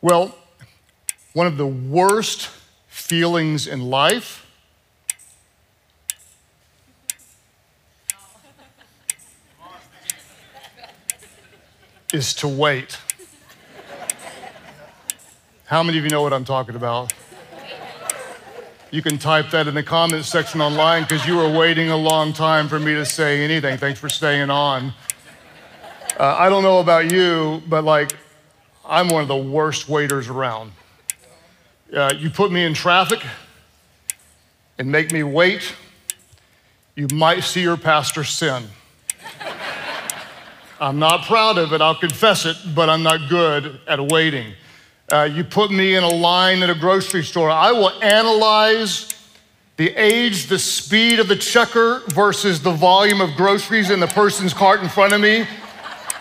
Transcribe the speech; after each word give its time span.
Well, 0.00 0.32
one 1.32 1.48
of 1.48 1.56
the 1.56 1.66
worst 1.66 2.50
feelings 2.86 3.66
in 3.66 3.90
life 3.90 4.46
is 12.12 12.32
to 12.34 12.46
wait. 12.46 12.98
How 15.66 15.82
many 15.82 15.98
of 15.98 16.04
you 16.04 16.10
know 16.10 16.22
what 16.22 16.32
I'm 16.32 16.44
talking 16.44 16.76
about? 16.76 17.12
You 18.92 19.02
can 19.02 19.18
type 19.18 19.50
that 19.50 19.66
in 19.66 19.74
the 19.74 19.82
comments 19.82 20.28
section 20.28 20.60
online 20.60 21.02
because 21.02 21.26
you 21.26 21.36
were 21.36 21.50
waiting 21.50 21.90
a 21.90 21.96
long 21.96 22.32
time 22.32 22.68
for 22.68 22.78
me 22.78 22.94
to 22.94 23.04
say 23.04 23.42
anything. 23.44 23.76
Thanks 23.78 23.98
for 23.98 24.08
staying 24.08 24.48
on. 24.48 24.94
Uh, 26.18 26.36
I 26.38 26.48
don't 26.48 26.62
know 26.62 26.78
about 26.78 27.12
you, 27.12 27.62
but 27.66 27.84
like, 27.84 28.12
I'm 28.88 29.08
one 29.08 29.20
of 29.20 29.28
the 29.28 29.36
worst 29.36 29.86
waiters 29.86 30.28
around. 30.28 30.72
Uh, 31.94 32.14
you 32.16 32.30
put 32.30 32.50
me 32.50 32.64
in 32.64 32.72
traffic 32.72 33.22
and 34.78 34.90
make 34.90 35.12
me 35.12 35.22
wait, 35.22 35.74
you 36.94 37.06
might 37.12 37.44
see 37.44 37.60
your 37.60 37.76
pastor 37.76 38.24
sin. 38.24 38.64
I'm 40.80 40.98
not 40.98 41.26
proud 41.26 41.58
of 41.58 41.74
it, 41.74 41.82
I'll 41.82 41.94
confess 41.94 42.46
it, 42.46 42.56
but 42.74 42.88
I'm 42.88 43.02
not 43.02 43.28
good 43.28 43.78
at 43.86 44.00
waiting. 44.00 44.54
Uh, 45.12 45.28
you 45.30 45.44
put 45.44 45.70
me 45.70 45.94
in 45.94 46.02
a 46.02 46.08
line 46.08 46.62
at 46.62 46.70
a 46.70 46.74
grocery 46.74 47.24
store, 47.24 47.50
I 47.50 47.72
will 47.72 47.92
analyze 48.02 49.14
the 49.76 49.90
age, 49.96 50.46
the 50.46 50.58
speed 50.58 51.20
of 51.20 51.28
the 51.28 51.36
checker 51.36 52.02
versus 52.08 52.62
the 52.62 52.72
volume 52.72 53.20
of 53.20 53.34
groceries 53.36 53.90
in 53.90 54.00
the 54.00 54.06
person's 54.06 54.54
cart 54.54 54.80
in 54.80 54.88
front 54.88 55.12
of 55.12 55.20
me 55.20 55.46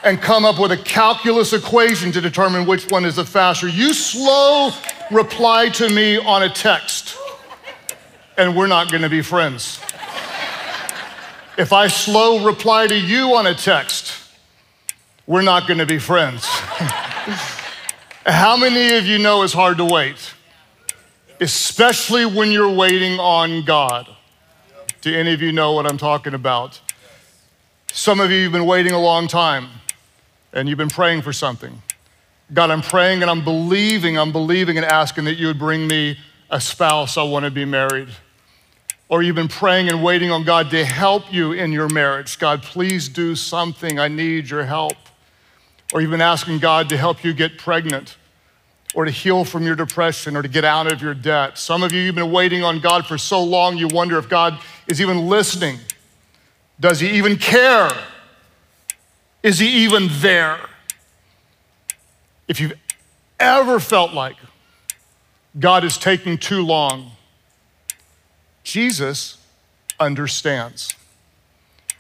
and 0.03 0.21
come 0.21 0.45
up 0.45 0.59
with 0.59 0.71
a 0.71 0.77
calculus 0.77 1.53
equation 1.53 2.11
to 2.11 2.21
determine 2.21 2.65
which 2.65 2.89
one 2.91 3.05
is 3.05 3.15
the 3.15 3.25
faster. 3.25 3.67
You 3.67 3.93
slow 3.93 4.71
reply 5.11 5.69
to 5.69 5.89
me 5.89 6.17
on 6.17 6.43
a 6.43 6.49
text, 6.49 7.17
and 8.37 8.55
we're 8.55 8.67
not 8.67 8.91
gonna 8.91 9.09
be 9.09 9.21
friends. 9.21 9.79
If 11.57 11.73
I 11.73 11.87
slow 11.87 12.45
reply 12.45 12.87
to 12.87 12.95
you 12.95 13.35
on 13.35 13.47
a 13.47 13.55
text, 13.55 14.13
we're 15.25 15.41
not 15.41 15.67
gonna 15.67 15.85
be 15.85 15.97
friends. 15.97 16.45
How 18.25 18.57
many 18.57 18.95
of 18.97 19.05
you 19.05 19.17
know 19.17 19.43
it's 19.43 19.53
hard 19.53 19.77
to 19.77 19.85
wait? 19.85 20.33
Especially 21.39 22.25
when 22.25 22.51
you're 22.51 22.71
waiting 22.71 23.19
on 23.19 23.63
God. 23.63 24.07
Do 25.01 25.13
any 25.15 25.33
of 25.33 25.41
you 25.41 25.51
know 25.51 25.73
what 25.73 25.85
I'm 25.85 25.97
talking 25.97 26.33
about? 26.33 26.81
Some 27.91 28.19
of 28.19 28.29
you 28.29 28.43
have 28.43 28.51
been 28.51 28.65
waiting 28.65 28.91
a 28.91 28.99
long 28.99 29.27
time 29.27 29.69
and 30.57 30.67
you've 30.67 30.77
been 30.77 30.89
praying 30.89 31.21
for 31.21 31.31
something. 31.31 31.81
God, 32.51 32.71
I'm 32.71 32.81
praying 32.81 33.21
and 33.21 33.29
I'm 33.29 33.43
believing, 33.43 34.17
I'm 34.17 34.31
believing 34.31 34.77
and 34.77 34.85
asking 34.85 35.25
that 35.25 35.35
you 35.35 35.47
would 35.47 35.59
bring 35.59 35.85
me 35.85 36.17
a 36.49 36.59
spouse. 36.59 37.15
I 37.15 37.23
want 37.23 37.45
to 37.45 37.51
be 37.51 37.63
married. 37.63 38.09
Or 39.07 39.21
you've 39.21 39.35
been 39.35 39.47
praying 39.47 39.87
and 39.89 40.03
waiting 40.03 40.31
on 40.31 40.43
God 40.43 40.71
to 40.71 40.83
help 40.83 41.31
you 41.31 41.51
in 41.51 41.71
your 41.71 41.87
marriage. 41.89 42.39
God, 42.39 42.63
please 42.63 43.07
do 43.07 43.35
something. 43.35 43.99
I 43.99 44.07
need 44.07 44.49
your 44.49 44.65
help. 44.65 44.97
Or 45.93 46.01
you've 46.01 46.11
been 46.11 46.21
asking 46.21 46.59
God 46.59 46.89
to 46.89 46.97
help 46.97 47.23
you 47.23 47.33
get 47.33 47.59
pregnant 47.59 48.17
or 48.95 49.05
to 49.05 49.11
heal 49.11 49.45
from 49.45 49.63
your 49.63 49.75
depression 49.75 50.35
or 50.35 50.41
to 50.41 50.47
get 50.47 50.65
out 50.65 50.91
of 50.91 51.01
your 51.03 51.13
debt. 51.13 51.59
Some 51.59 51.83
of 51.83 51.91
you, 51.91 52.01
you've 52.01 52.15
been 52.15 52.31
waiting 52.31 52.63
on 52.63 52.79
God 52.79 53.05
for 53.05 53.17
so 53.17 53.43
long, 53.43 53.77
you 53.77 53.87
wonder 53.87 54.17
if 54.17 54.27
God 54.27 54.59
is 54.87 54.99
even 55.01 55.27
listening. 55.27 55.77
Does 56.79 56.99
he 56.99 57.11
even 57.11 57.37
care? 57.37 57.91
Is 59.47 59.59
he 59.59 59.85
even 59.85 60.09
there? 60.19 60.59
If 62.49 62.59
you've 62.59 62.77
ever 63.39 63.79
felt 63.79 64.11
like 64.11 64.35
God 65.57 65.85
is 65.85 65.97
taking 65.97 66.37
too 66.37 66.65
long, 66.65 67.11
Jesus 68.65 69.37
understands. 70.01 70.97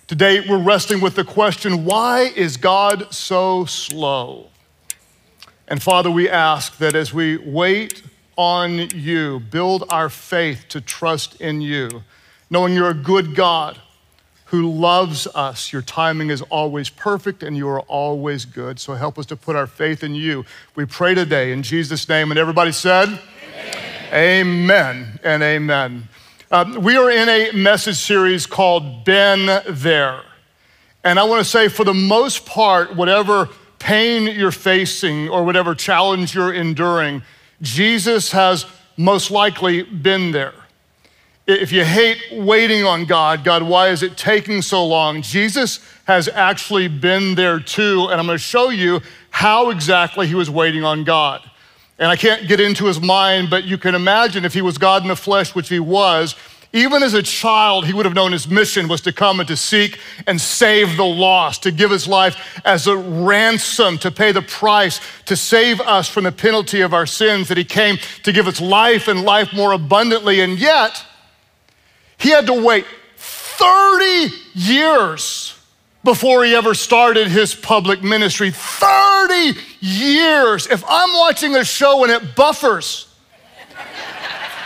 Today, 0.07 0.45
we're 0.45 0.61
wrestling 0.61 0.99
with 0.99 1.15
the 1.15 1.23
question 1.23 1.85
why 1.85 2.33
is 2.35 2.57
God 2.57 3.13
so 3.13 3.63
slow? 3.63 4.47
And 5.69 5.81
Father, 5.81 6.11
we 6.11 6.29
ask 6.29 6.77
that 6.79 6.95
as 6.95 7.13
we 7.13 7.37
wait 7.37 8.03
on 8.35 8.89
you, 8.89 9.39
build 9.39 9.85
our 9.89 10.09
faith 10.09 10.65
to 10.67 10.81
trust 10.81 11.39
in 11.39 11.61
you, 11.61 12.03
knowing 12.49 12.73
you're 12.73 12.89
a 12.89 12.93
good 12.93 13.35
God 13.35 13.79
who 14.47 14.71
loves 14.71 15.27
us. 15.35 15.73
Your 15.73 15.81
timing 15.81 16.29
is 16.29 16.41
always 16.43 16.89
perfect 16.89 17.43
and 17.43 17.57
you 17.57 17.67
are 17.67 17.81
always 17.81 18.45
good. 18.45 18.79
So 18.79 18.93
help 18.93 19.19
us 19.19 19.25
to 19.27 19.35
put 19.35 19.55
our 19.55 19.67
faith 19.67 20.03
in 20.03 20.15
you. 20.15 20.45
We 20.75 20.85
pray 20.85 21.13
today 21.13 21.51
in 21.51 21.63
Jesus' 21.63 22.07
name. 22.07 22.31
And 22.31 22.39
everybody 22.39 22.71
said, 22.71 23.19
Amen, 24.13 24.13
amen 24.13 25.19
and 25.23 25.43
amen. 25.43 26.09
Um, 26.49 26.81
we 26.81 26.95
are 26.95 27.11
in 27.11 27.27
a 27.27 27.51
message 27.51 27.97
series 27.97 28.45
called 28.45 29.03
Been 29.03 29.61
There. 29.67 30.21
And 31.03 31.19
I 31.19 31.23
want 31.25 31.43
to 31.43 31.49
say, 31.49 31.67
for 31.67 31.83
the 31.83 31.93
most 31.93 32.45
part, 32.45 32.95
whatever 32.95 33.49
pain 33.79 34.33
you're 34.33 34.51
facing 34.51 35.27
or 35.27 35.43
whatever 35.43 35.75
challenge 35.75 36.33
you're 36.35 36.53
enduring, 36.53 37.21
Jesus 37.61 38.31
has 38.31 38.65
most 38.95 39.29
likely 39.29 39.83
been 39.83 40.31
there. 40.31 40.53
If 41.47 41.71
you 41.71 41.85
hate 41.85 42.21
waiting 42.33 42.83
on 42.83 43.05
God, 43.05 43.45
God, 43.45 43.63
why 43.63 43.87
is 43.87 44.03
it 44.03 44.17
taking 44.17 44.61
so 44.61 44.85
long? 44.85 45.21
Jesus 45.21 45.79
has 46.03 46.27
actually 46.27 46.89
been 46.89 47.35
there 47.35 47.61
too, 47.61 48.07
and 48.09 48.19
I'm 48.19 48.25
going 48.25 48.37
to 48.37 48.43
show 48.43 48.69
you 48.69 49.01
how 49.29 49.69
exactly 49.69 50.27
he 50.27 50.35
was 50.35 50.49
waiting 50.49 50.83
on 50.83 51.05
God. 51.05 51.41
And 51.99 52.11
I 52.11 52.17
can't 52.17 52.49
get 52.49 52.59
into 52.59 52.85
his 52.85 52.99
mind, 52.99 53.49
but 53.49 53.63
you 53.63 53.77
can 53.77 53.95
imagine 53.95 54.43
if 54.43 54.53
he 54.53 54.61
was 54.61 54.77
God 54.77 55.03
in 55.03 55.07
the 55.07 55.15
flesh, 55.15 55.55
which 55.55 55.69
he 55.69 55.79
was, 55.79 56.35
even 56.73 57.01
as 57.01 57.13
a 57.13 57.23
child, 57.23 57.85
he 57.85 57.93
would 57.93 58.05
have 58.05 58.13
known 58.13 58.33
his 58.33 58.49
mission 58.49 58.89
was 58.89 58.99
to 59.01 59.13
come 59.13 59.39
and 59.39 59.47
to 59.47 59.55
seek 59.55 59.99
and 60.27 60.39
save 60.39 60.97
the 60.97 61.05
lost, 61.05 61.63
to 61.63 61.71
give 61.71 61.91
his 61.91 62.09
life 62.09 62.59
as 62.65 62.87
a 62.87 62.97
ransom, 62.97 63.97
to 63.99 64.11
pay 64.11 64.33
the 64.33 64.41
price, 64.41 64.99
to 65.25 65.37
save 65.37 65.79
us 65.79 66.09
from 66.09 66.25
the 66.25 66.31
penalty 66.31 66.81
of 66.81 66.93
our 66.93 67.05
sins, 67.05 67.47
that 67.47 67.57
he 67.57 67.63
came 67.63 67.97
to 68.23 68.33
give 68.33 68.47
us 68.47 68.59
life 68.59 69.07
and 69.07 69.23
life 69.23 69.53
more 69.53 69.71
abundantly. 69.71 70.41
And 70.41 70.59
yet, 70.59 71.05
he 72.17 72.29
had 72.29 72.47
to 72.47 72.53
wait 72.53 72.85
30 73.15 74.35
years 74.53 75.57
before 76.03 76.45
he 76.45 76.55
ever 76.55 76.73
started 76.73 77.27
his 77.27 77.53
public 77.53 78.01
ministry. 78.01 78.51
30 78.51 79.59
years. 79.81 80.67
If 80.67 80.83
I'm 80.87 81.13
watching 81.13 81.55
a 81.55 81.65
show 81.65 82.03
and 82.03 82.11
it 82.11 82.35
buffers 82.35 83.07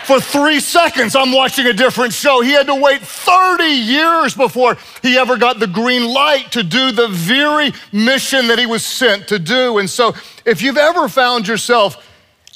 for 0.05 0.19
three 0.19 0.59
seconds, 0.59 1.15
I'm 1.15 1.31
watching 1.31 1.65
a 1.65 1.73
different 1.73 2.13
show. 2.13 2.41
He 2.41 2.51
had 2.51 2.67
to 2.67 2.75
wait 2.75 3.01
30 3.01 3.63
years 3.63 4.35
before 4.35 4.77
he 5.01 5.17
ever 5.17 5.37
got 5.37 5.59
the 5.59 5.67
green 5.67 6.05
light 6.05 6.51
to 6.51 6.63
do 6.63 6.91
the 6.91 7.07
very 7.07 7.71
mission 7.91 8.47
that 8.47 8.59
he 8.59 8.65
was 8.65 8.85
sent 8.85 9.27
to 9.29 9.39
do. 9.39 9.79
And 9.79 9.89
so, 9.89 10.13
if 10.45 10.61
you've 10.61 10.77
ever 10.77 11.07
found 11.07 11.47
yourself 11.47 12.07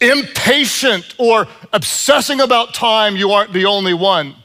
impatient 0.02 1.16
or 1.18 1.48
obsessing 1.74 2.42
about 2.42 2.74
time, 2.74 3.16
you 3.16 3.32
aren't 3.32 3.54
the 3.54 3.66
only 3.66 3.94
one. 3.94 4.36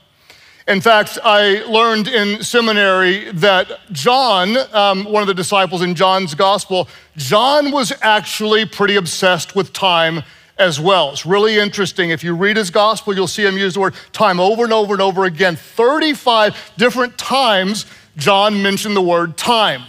In 0.71 0.81
fact, 0.81 1.19
I 1.25 1.65
learned 1.65 2.07
in 2.07 2.45
seminary 2.45 3.33
that 3.33 3.81
John, 3.91 4.57
um, 4.73 5.03
one 5.03 5.21
of 5.21 5.27
the 5.27 5.35
disciples 5.35 5.83
in 5.83 5.97
John's 5.97 6.33
gospel, 6.37 6.87
John 7.17 7.73
was 7.73 7.93
actually 8.03 8.67
pretty 8.67 8.95
obsessed 8.95 9.57
with 9.57 9.73
time 9.73 10.23
as 10.59 10.79
well. 10.79 11.11
It's 11.11 11.27
really 11.27 11.59
interesting. 11.59 12.11
If 12.11 12.23
you 12.23 12.37
read 12.37 12.57
his 12.57 12.71
gospel, 12.71 13.13
you'll 13.13 13.27
see 13.27 13.45
him 13.45 13.59
use 13.59 13.75
the 13.75 13.81
word 13.81 13.95
time 14.13 14.39
over 14.39 14.63
and 14.63 14.73
over 14.73 14.93
and 14.93 15.03
over 15.03 15.25
again. 15.25 15.57
35 15.57 16.75
different 16.77 17.19
times, 17.19 17.85
John 18.17 18.63
mentioned 18.63 18.95
the 18.95 19.03
word 19.03 19.37
time. 19.37 19.83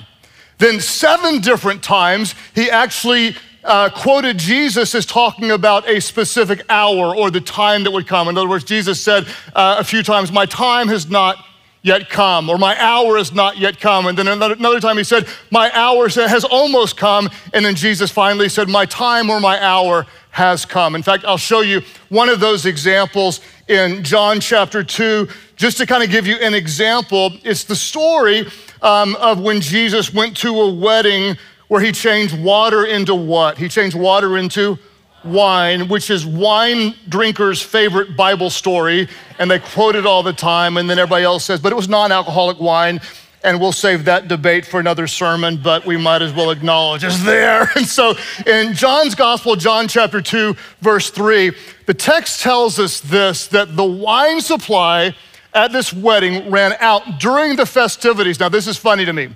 Then, 0.57 0.79
seven 0.79 1.41
different 1.41 1.83
times, 1.83 2.33
he 2.55 2.71
actually 2.71 3.35
uh, 3.63 3.89
quoted 3.89 4.37
Jesus 4.37 4.95
as 4.95 5.05
talking 5.05 5.51
about 5.51 5.87
a 5.87 5.99
specific 5.99 6.61
hour 6.69 7.15
or 7.15 7.29
the 7.29 7.41
time 7.41 7.83
that 7.83 7.91
would 7.91 8.07
come. 8.07 8.27
In 8.27 8.37
other 8.37 8.49
words, 8.49 8.63
Jesus 8.63 8.99
said 9.01 9.27
uh, 9.55 9.75
a 9.79 9.83
few 9.83 10.03
times, 10.03 10.31
My 10.31 10.45
time 10.45 10.87
has 10.87 11.09
not 11.09 11.45
yet 11.83 12.09
come, 12.09 12.49
or 12.49 12.57
my 12.57 12.79
hour 12.79 13.17
has 13.17 13.33
not 13.33 13.57
yet 13.57 13.79
come. 13.79 14.07
And 14.07 14.17
then 14.17 14.27
another, 14.27 14.55
another 14.55 14.79
time 14.79 14.97
he 14.97 15.03
said, 15.03 15.27
My 15.51 15.71
hour 15.73 16.07
has 16.09 16.43
almost 16.43 16.97
come. 16.97 17.29
And 17.53 17.65
then 17.65 17.75
Jesus 17.75 18.11
finally 18.11 18.49
said, 18.49 18.69
My 18.69 18.85
time 18.85 19.29
or 19.29 19.39
my 19.39 19.61
hour 19.63 20.05
has 20.31 20.65
come. 20.65 20.95
In 20.95 21.03
fact, 21.03 21.25
I'll 21.25 21.37
show 21.37 21.61
you 21.61 21.81
one 22.09 22.29
of 22.29 22.39
those 22.39 22.65
examples 22.65 23.41
in 23.67 24.03
John 24.03 24.39
chapter 24.39 24.83
2, 24.83 25.27
just 25.55 25.77
to 25.77 25.85
kind 25.85 26.03
of 26.03 26.09
give 26.09 26.25
you 26.25 26.37
an 26.37 26.53
example. 26.53 27.33
It's 27.43 27.65
the 27.65 27.75
story 27.75 28.47
um, 28.81 29.15
of 29.17 29.39
when 29.39 29.61
Jesus 29.61 30.13
went 30.13 30.37
to 30.37 30.49
a 30.61 30.73
wedding 30.73 31.37
where 31.71 31.79
he 31.79 31.93
changed 31.93 32.37
water 32.37 32.83
into 32.83 33.15
what? 33.15 33.57
He 33.57 33.69
changed 33.69 33.95
water 33.95 34.37
into 34.37 34.77
wine, 35.23 35.87
which 35.87 36.09
is 36.09 36.25
wine 36.25 36.93
drinkers' 37.07 37.61
favorite 37.61 38.17
Bible 38.17 38.49
story, 38.49 39.07
and 39.39 39.49
they 39.49 39.57
quote 39.57 39.95
it 39.95 40.05
all 40.05 40.21
the 40.21 40.33
time, 40.33 40.75
and 40.75 40.89
then 40.89 40.99
everybody 40.99 41.23
else 41.23 41.45
says, 41.45 41.61
but 41.61 41.71
it 41.71 41.75
was 41.75 41.87
non 41.87 42.11
alcoholic 42.11 42.59
wine. 42.59 42.99
and 43.45 43.57
we'll 43.57 43.71
save 43.71 44.03
that 44.03 44.27
debate 44.27 44.65
for 44.65 44.81
another 44.81 45.07
sermon, 45.07 45.61
but 45.63 45.85
we 45.85 45.95
might 45.95 46.21
as 46.21 46.33
well 46.33 46.51
acknowledge 46.51 47.05
it's 47.05 47.23
there. 47.23 47.71
And 47.77 47.87
so 47.87 48.15
in 48.45 48.73
John's 48.73 49.15
Gospel, 49.15 49.55
John 49.55 49.87
chapter 49.87 50.21
2, 50.21 50.53
verse 50.81 51.09
3, 51.09 51.53
the 51.85 51.93
text 51.93 52.41
tells 52.41 52.79
us 52.79 52.99
this 52.99 53.47
that 53.47 53.77
the 53.77 53.85
wine 53.85 54.41
supply 54.41 55.15
at 55.53 55.71
this 55.71 55.93
wedding 55.93 56.51
ran 56.51 56.73
out 56.81 57.17
during 57.17 57.55
the 57.55 57.65
festivities. 57.65 58.41
Now, 58.41 58.49
this 58.49 58.67
is 58.67 58.75
funny 58.75 59.05
to 59.05 59.13
me. 59.13 59.29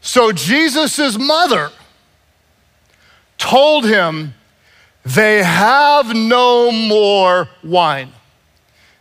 So 0.00 0.32
Jesus' 0.32 1.18
mother 1.18 1.70
told 3.36 3.84
him, 3.84 4.34
They 5.04 5.42
have 5.42 6.14
no 6.14 6.70
more 6.70 7.48
wine. 7.62 8.12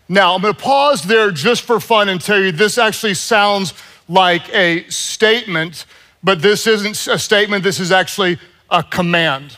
Now, 0.10 0.36
I'm 0.36 0.42
going 0.42 0.54
to 0.54 0.60
pause 0.60 1.02
there 1.04 1.32
just 1.32 1.64
for 1.64 1.80
fun 1.80 2.08
and 2.08 2.22
tell 2.22 2.40
you 2.40 2.52
this 2.52 2.78
actually 2.78 3.14
sounds 3.14 3.74
like 4.08 4.54
a 4.54 4.88
statement, 4.90 5.86
but 6.24 6.42
this 6.42 6.66
isn't 6.66 7.08
a 7.08 7.20
statement, 7.20 7.64
this 7.64 7.80
is 7.80 7.92
actually 7.92 8.40
a 8.70 8.84
command. 8.84 9.58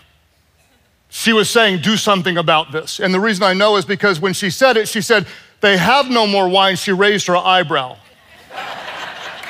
She 1.10 1.34
was 1.34 1.50
saying, 1.50 1.82
Do 1.82 1.98
something 1.98 2.38
about 2.38 2.72
this. 2.72 3.00
And 3.00 3.14
the 3.14 3.20
reason 3.20 3.44
I 3.44 3.54
know 3.54 3.78
is 3.78 3.86
because 3.86 4.20
when 4.20 4.34
she 4.34 4.50
said 4.50 4.78
it, 4.78 4.88
she 4.88 5.02
said, 5.02 5.28
They 5.62 5.78
have 5.78 6.10
no 6.10 6.26
more 6.26 6.48
wine. 6.48 6.76
She 6.76 6.92
raised 6.92 7.28
her 7.28 7.38
eyebrow. 7.38 7.98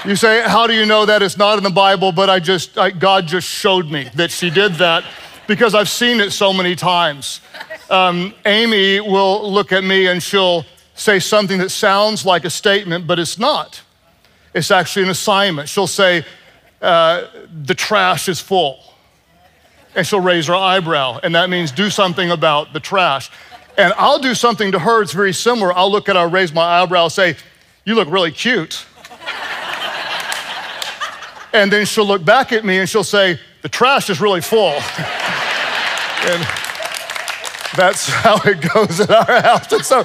You 0.05 0.15
say, 0.15 0.41
How 0.47 0.67
do 0.67 0.73
you 0.73 0.85
know 0.85 1.05
that? 1.05 1.21
It's 1.21 1.37
not 1.37 1.57
in 1.57 1.63
the 1.63 1.69
Bible, 1.69 2.11
but 2.11 2.29
I 2.29 2.39
just, 2.39 2.77
I, 2.77 2.91
God 2.91 3.27
just 3.27 3.47
showed 3.47 3.89
me 3.89 4.09
that 4.15 4.31
she 4.31 4.49
did 4.49 4.75
that 4.75 5.03
because 5.47 5.75
I've 5.75 5.89
seen 5.89 6.19
it 6.19 6.31
so 6.31 6.53
many 6.53 6.75
times. 6.75 7.41
Um, 7.89 8.33
Amy 8.45 8.99
will 8.99 9.51
look 9.51 9.71
at 9.71 9.83
me 9.83 10.07
and 10.07 10.21
she'll 10.21 10.65
say 10.93 11.19
something 11.19 11.57
that 11.59 11.69
sounds 11.69 12.25
like 12.25 12.45
a 12.45 12.49
statement, 12.49 13.07
but 13.07 13.19
it's 13.19 13.37
not. 13.39 13.81
It's 14.53 14.71
actually 14.71 15.03
an 15.03 15.09
assignment. 15.09 15.67
She'll 15.69 15.87
say, 15.87 16.25
uh, 16.81 17.25
The 17.63 17.75
trash 17.75 18.29
is 18.29 18.39
full. 18.39 18.79
And 19.95 20.05
she'll 20.05 20.21
raise 20.21 20.45
her 20.47 20.55
eyebrow, 20.55 21.19
and 21.23 21.33
that 21.33 21.49
means 21.49 21.71
do 21.71 21.89
something 21.89 22.29
about 22.29 22.73
the 22.73 22.79
trash. 22.79 23.31
And 23.75 23.91
I'll 23.97 24.19
do 24.19 24.35
something 24.35 24.71
to 24.71 24.79
her, 24.79 25.01
it's 25.01 25.13
very 25.13 25.33
similar. 25.33 25.73
I'll 25.73 25.91
look 25.91 26.09
at 26.09 26.15
her, 26.15 26.27
raise 26.27 26.53
my 26.53 26.61
eyebrow, 26.61 27.07
say, 27.07 27.35
You 27.85 27.95
look 27.95 28.09
really 28.09 28.31
cute. 28.31 28.85
And 31.53 31.71
then 31.71 31.85
she'll 31.85 32.05
look 32.05 32.23
back 32.23 32.51
at 32.51 32.63
me 32.65 32.79
and 32.79 32.89
she'll 32.89 33.03
say, 33.03 33.39
The 33.61 33.69
trash 33.69 34.09
is 34.09 34.21
really 34.21 34.41
full. 34.41 34.69
and 36.25 36.47
that's 37.75 38.09
how 38.09 38.37
it 38.45 38.61
goes 38.73 38.99
at 38.99 39.09
our 39.09 39.41
house. 39.41 39.71
And 39.71 39.85
so 39.85 40.03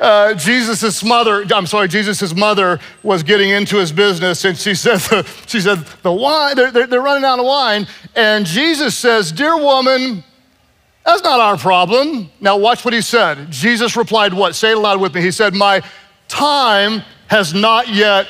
uh, 0.00 0.34
Jesus' 0.34 1.04
mother, 1.04 1.44
I'm 1.54 1.66
sorry, 1.66 1.88
Jesus' 1.88 2.34
mother 2.34 2.80
was 3.02 3.22
getting 3.22 3.50
into 3.50 3.76
his 3.76 3.92
business 3.92 4.44
and 4.44 4.56
she 4.56 4.74
said, 4.74 4.98
the, 5.00 5.22
she 5.46 5.60
said, 5.60 5.78
the 6.02 6.12
wine, 6.12 6.56
they're, 6.56 6.86
they're 6.86 7.00
running 7.00 7.24
out 7.24 7.38
of 7.38 7.46
wine. 7.46 7.86
And 8.14 8.44
Jesus 8.44 8.96
says, 8.96 9.32
Dear 9.32 9.56
woman, 9.56 10.24
that's 11.04 11.22
not 11.22 11.40
our 11.40 11.56
problem. 11.56 12.30
Now 12.40 12.56
watch 12.56 12.84
what 12.84 12.94
he 12.94 13.00
said. 13.00 13.50
Jesus 13.50 13.96
replied, 13.96 14.32
What? 14.34 14.54
Say 14.54 14.72
it 14.72 14.76
aloud 14.76 15.00
with 15.00 15.14
me. 15.14 15.20
He 15.20 15.30
said, 15.30 15.54
My 15.54 15.82
time 16.28 17.02
has 17.28 17.54
not 17.54 17.88
yet 17.88 18.26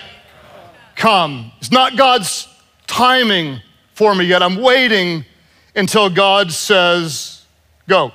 come. 0.97 1.53
It's 1.59 1.73
not 1.73 1.97
God's 1.97 2.49
timing 2.87 3.61
for 3.95 4.15
me 4.15 4.25
yet. 4.25 4.43
I'm 4.43 4.57
waiting 4.57 5.25
until 5.75 6.11
God 6.11 6.53
says, 6.53 7.45
Go. 7.89 8.13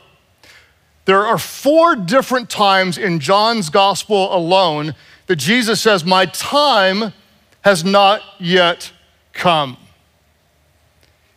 There 1.05 1.25
are 1.25 1.37
four 1.37 1.95
different 1.95 2.49
times 2.49 2.97
in 2.97 3.19
John's 3.19 3.69
gospel 3.69 4.33
alone 4.35 4.93
that 5.27 5.37
Jesus 5.37 5.81
says, 5.81 6.05
My 6.05 6.25
time 6.27 7.13
has 7.61 7.83
not 7.83 8.21
yet 8.39 8.91
come. 9.33 9.77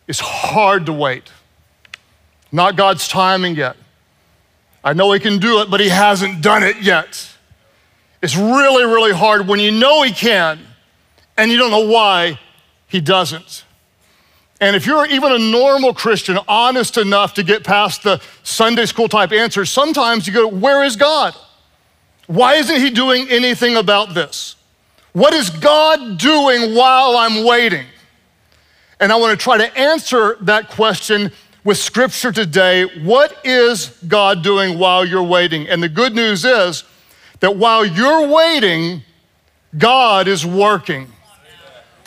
It's 0.07 0.21
hard 0.21 0.87
to 0.87 0.93
wait. 0.93 1.31
Not 2.51 2.77
God's 2.77 3.09
timing 3.09 3.57
yet. 3.57 3.77
I 4.85 4.93
know 4.93 5.13
He 5.13 5.21
can 5.21 5.39
do 5.39 5.61
it, 5.61 5.71
but 5.71 5.81
He 5.81 5.89
hasn't 5.89 6.43
done 6.43 6.63
it 6.63 6.83
yet. 6.83 7.29
It's 8.21 8.37
really, 8.37 8.85
really 8.85 9.13
hard 9.13 9.49
when 9.49 9.59
you 9.59 9.71
know 9.71 10.03
He 10.03 10.13
can 10.13 10.61
and 11.43 11.51
you 11.51 11.59
don't 11.59 11.73
know 11.73 11.89
why 11.89 12.39
He 12.87 13.01
doesn't. 13.01 13.65
And 14.61 14.77
if 14.77 14.87
you're 14.87 15.07
even 15.07 15.33
a 15.33 15.39
normal 15.39 15.93
Christian, 15.93 16.39
honest 16.47 16.97
enough 16.97 17.35
to 17.35 17.43
get 17.43 17.65
past 17.65 18.05
the 18.05 18.23
Sunday 18.45 18.87
school 18.87 19.09
type 19.09 19.33
answers, 19.33 19.69
sometimes 19.69 20.25
you 20.25 20.33
go, 20.33 20.47
Where 20.47 20.85
is 20.85 20.95
God? 20.95 21.35
Why 22.29 22.55
isn't 22.55 22.77
He 22.77 22.91
doing 22.91 23.27
anything 23.29 23.77
about 23.77 24.15
this? 24.15 24.55
What 25.15 25.35
is 25.35 25.51
God 25.51 26.17
doing 26.17 26.77
while 26.77 27.17
I'm 27.17 27.45
waiting? 27.45 27.87
And 29.01 29.11
I 29.11 29.17
want 29.17 29.37
to 29.37 29.43
try 29.43 29.59
to 29.59 29.77
answer 29.77 30.37
that 30.43 30.71
question 30.71 31.33
with 31.65 31.77
scripture 31.77 32.31
today. 32.31 32.85
What 33.03 33.37
is 33.45 33.89
God 34.07 34.45
doing 34.45 34.79
while 34.79 35.05
you're 35.05 35.25
waiting? 35.25 35.69
And 35.69 35.83
the 35.83 35.89
good 35.89 36.15
news 36.15 36.45
is 36.45 36.85
that 37.41 37.57
while 37.57 37.85
you're 37.85 38.29
waiting, 38.29 39.03
God 39.77 40.29
is 40.29 40.47
working. 40.47 41.09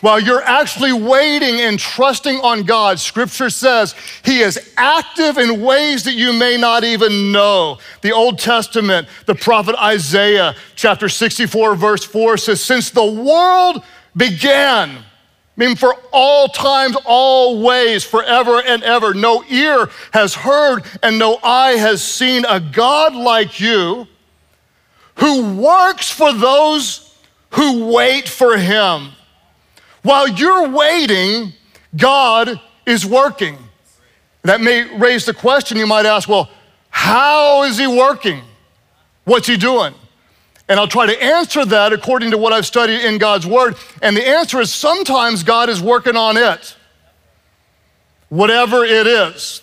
While 0.02 0.20
you're 0.20 0.42
actually 0.42 0.92
waiting 0.92 1.60
and 1.60 1.78
trusting 1.78 2.36
on 2.40 2.64
God, 2.64 3.00
scripture 3.00 3.48
says 3.48 3.94
He 4.24 4.40
is 4.40 4.72
active 4.76 5.38
in 5.38 5.62
ways 5.62 6.04
that 6.04 6.12
you 6.12 6.32
may 6.34 6.58
not 6.58 6.84
even 6.84 7.32
know. 7.32 7.78
The 8.02 8.12
Old 8.12 8.38
Testament, 8.38 9.08
the 9.24 9.34
prophet 9.34 9.74
Isaiah, 9.76 10.54
chapter 10.74 11.08
64, 11.08 11.76
verse 11.76 12.04
4 12.04 12.36
says, 12.36 12.60
Since 12.60 12.90
the 12.90 13.04
world 13.04 13.82
began, 14.14 14.90
I 14.90 15.02
mean, 15.56 15.76
for 15.76 15.94
all 16.12 16.48
times, 16.48 16.96
all 17.06 17.62
ways, 17.62 18.04
forever 18.04 18.60
and 18.60 18.82
ever, 18.82 19.14
no 19.14 19.42
ear 19.44 19.88
has 20.12 20.34
heard 20.34 20.84
and 21.02 21.18
no 21.18 21.38
eye 21.42 21.76
has 21.78 22.04
seen 22.04 22.44
a 22.44 22.60
God 22.60 23.14
like 23.14 23.58
you 23.58 24.06
who 25.16 25.54
works 25.54 26.10
for 26.10 26.34
those 26.34 27.14
who 27.52 27.86
wait 27.86 28.28
for 28.28 28.58
Him. 28.58 29.12
While 30.06 30.28
you're 30.28 30.68
waiting, 30.68 31.52
God 31.96 32.60
is 32.86 33.04
working. 33.04 33.58
That 34.42 34.60
may 34.60 34.96
raise 34.96 35.26
the 35.26 35.34
question 35.34 35.78
you 35.78 35.86
might 35.88 36.06
ask 36.06 36.28
well, 36.28 36.48
how 36.90 37.64
is 37.64 37.76
He 37.76 37.88
working? 37.88 38.42
What's 39.24 39.48
He 39.48 39.56
doing? 39.56 39.94
And 40.68 40.78
I'll 40.78 40.86
try 40.86 41.06
to 41.06 41.20
answer 41.20 41.64
that 41.64 41.92
according 41.92 42.30
to 42.30 42.38
what 42.38 42.52
I've 42.52 42.66
studied 42.66 43.04
in 43.04 43.18
God's 43.18 43.48
Word. 43.48 43.74
And 44.00 44.16
the 44.16 44.24
answer 44.24 44.60
is 44.60 44.72
sometimes 44.72 45.42
God 45.42 45.68
is 45.68 45.82
working 45.82 46.14
on 46.14 46.36
it, 46.36 46.76
whatever 48.28 48.84
it 48.84 49.08
is. 49.08 49.60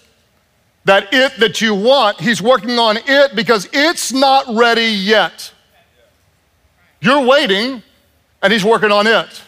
That 0.84 1.07
it 1.13 1.39
that 1.39 1.62
you 1.62 1.74
want, 1.74 2.20
He's 2.20 2.41
working 2.41 2.77
on 2.77 2.98
it 2.98 3.34
because 3.34 3.70
it's 3.72 4.12
not 4.12 4.44
ready 4.53 4.88
yet. 4.88 5.53
You're 7.00 7.25
waiting, 7.25 7.82
and 8.41 8.51
He's 8.51 8.65
working 8.65 8.91
on 8.91 9.08
it. 9.08 9.41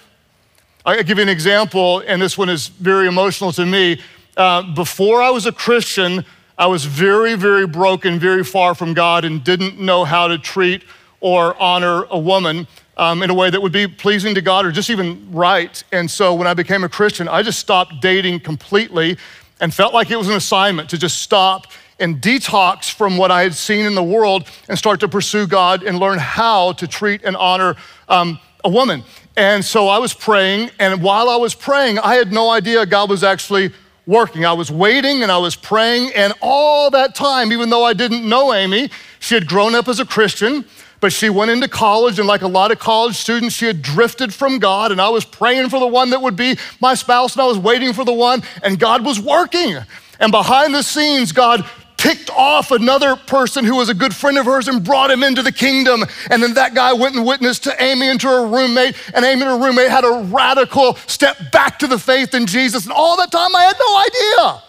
I'll 0.88 1.02
give 1.02 1.18
you 1.18 1.24
an 1.24 1.30
example, 1.30 2.04
and 2.06 2.22
this 2.22 2.38
one 2.38 2.48
is 2.48 2.68
very 2.68 3.08
emotional 3.08 3.52
to 3.54 3.66
me. 3.66 4.00
Uh, 4.38 4.62
before 4.76 5.20
I 5.20 5.32
was 5.32 5.48
a 5.48 5.52
Christian, 5.52 6.24
I 6.60 6.68
was 6.68 6.86
very, 6.86 7.34
very 7.34 7.66
broken, 7.66 8.20
very 8.20 8.44
far 8.44 8.76
from 8.76 8.94
God, 8.94 9.26
and 9.26 9.44
didn't 9.44 9.80
know 9.80 10.04
how 10.04 10.28
to 10.28 10.38
treat 10.38 10.84
or 11.22 11.60
honor 11.60 12.06
a 12.12 12.20
woman 12.20 12.68
um, 12.98 13.24
in 13.24 13.32
a 13.32 13.34
way 13.34 13.50
that 13.50 13.60
would 13.60 13.72
be 13.72 13.88
pleasing 13.88 14.36
to 14.36 14.42
God 14.42 14.64
or 14.64 14.72
just 14.72 14.92
even 14.92 15.28
right. 15.32 15.84
And 15.92 16.10
so 16.10 16.36
when 16.36 16.46
I 16.46 16.54
became 16.54 16.84
a 16.84 16.90
Christian, 16.90 17.28
I 17.28 17.42
just 17.42 17.58
stopped 17.58 18.00
dating 18.00 18.42
completely 18.42 19.18
and 19.60 19.74
felt 19.74 19.92
like 19.92 20.12
it 20.12 20.18
was 20.18 20.30
an 20.30 20.36
assignment 20.36 20.92
to 20.92 21.00
just 21.00 21.20
stop 21.20 21.66
and 22.00 22.22
detox 22.22 22.94
from 22.94 23.18
what 23.18 23.32
I 23.32 23.42
had 23.42 23.56
seen 23.56 23.88
in 23.88 23.96
the 23.96 24.04
world 24.04 24.48
and 24.70 24.78
start 24.78 25.00
to 25.00 25.08
pursue 25.08 25.48
God 25.48 25.82
and 25.82 25.98
learn 25.98 26.20
how 26.20 26.74
to 26.74 26.86
treat 26.88 27.24
and 27.24 27.36
honor 27.36 27.76
um, 28.08 28.38
a 28.64 28.70
woman. 28.70 29.04
And 29.38 29.66
so 29.66 29.90
I 29.90 29.98
was 29.98 30.14
praying, 30.14 30.72
and 30.80 31.02
while 31.02 31.30
I 31.30 31.36
was 31.36 31.54
praying, 31.54 32.00
I 32.00 32.16
had 32.16 32.32
no 32.32 32.50
idea 32.50 32.86
God 32.86 33.10
was 33.10 33.24
actually 33.24 33.74
working. 34.06 34.46
I 34.46 34.54
was 34.54 34.72
waiting 34.72 35.24
and 35.24 35.32
I 35.32 35.38
was 35.38 35.56
praying, 35.56 36.12
and 36.16 36.34
all 36.42 36.90
that 36.92 37.16
time, 37.16 37.52
even 37.52 37.70
though 37.70 37.84
I 37.84 37.94
didn't 37.94 38.28
know 38.28 38.54
Amy, 38.54 38.90
she 39.20 39.36
had 39.36 39.46
grown 39.48 39.76
up 39.76 39.90
as 39.90 40.00
a 40.00 40.06
Christian, 40.06 40.64
but 41.02 41.12
she 41.12 41.30
went 41.30 41.52
into 41.52 41.68
college, 41.68 42.18
and 42.18 42.28
like 42.28 42.44
a 42.44 42.48
lot 42.48 42.72
of 42.72 42.80
college 42.80 43.16
students, 43.16 43.56
she 43.56 43.66
had 43.66 43.82
drifted 43.82 44.34
from 44.34 44.58
God. 44.58 44.92
And 44.92 45.02
I 45.02 45.10
was 45.10 45.26
praying 45.26 45.70
for 45.70 45.80
the 45.80 45.88
one 45.88 46.12
that 46.12 46.22
would 46.22 46.38
be 46.38 46.58
my 46.80 46.94
spouse, 46.94 47.34
and 47.34 47.42
I 47.42 47.46
was 47.46 47.58
waiting 47.60 47.92
for 47.92 48.06
the 48.06 48.14
one, 48.14 48.42
and 48.64 48.80
God 48.80 49.04
was 49.04 49.20
working. 49.20 49.78
And 50.20 50.32
behind 50.32 50.74
the 50.74 50.82
scenes, 50.82 51.34
God 51.34 51.70
picked 51.98 52.30
off 52.30 52.72
another 52.72 53.16
person 53.16 53.66
who 53.66 53.76
was 53.76 53.90
a 53.90 53.94
good 53.94 54.16
friend 54.16 54.38
of 54.38 54.46
hers 54.46 54.68
and 54.68 54.84
brought 54.84 55.10
him 55.10 55.24
into 55.24 55.42
the 55.42 55.52
kingdom. 55.52 56.04
And 56.30 56.44
then 56.44 56.54
that 56.56 56.74
guy 56.74 56.94
went 56.94 57.16
and 57.16 57.26
witnessed 57.26 57.64
to 57.64 57.84
Amy 57.84 58.10
and 58.10 58.20
to 58.22 58.28
her 58.28 58.48
roommate, 58.48 58.96
and 59.14 59.26
Amy 59.26 59.42
and 59.42 59.52
her 59.52 59.58
roommate 59.58 59.90
had 59.90 60.04
a 60.04 60.24
radical 60.32 60.96
step 61.08 61.52
back 61.52 61.80
to 61.80 61.88
the 61.88 61.98
faith 61.98 62.34
in 62.34 62.46
Jesus. 62.46 62.84
And 62.86 62.94
all 62.94 63.18
that 63.18 63.32
time 63.32 63.56
I 63.56 63.64
had 63.64 63.76
no 63.80 63.98
idea. 63.98 64.64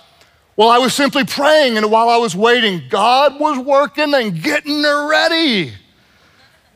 Well, 0.57 0.71
I 0.71 0.79
was 0.79 0.95
simply 0.95 1.25
praying, 1.25 1.77
and 1.77 1.91
while 1.91 2.09
I 2.09 2.17
was 2.17 2.35
waiting, 2.35 2.83
God 2.89 3.39
was 3.39 3.59
working 3.59 4.15
and 4.15 4.43
getting 4.43 4.83
her 4.83 5.09
ready 5.09 5.73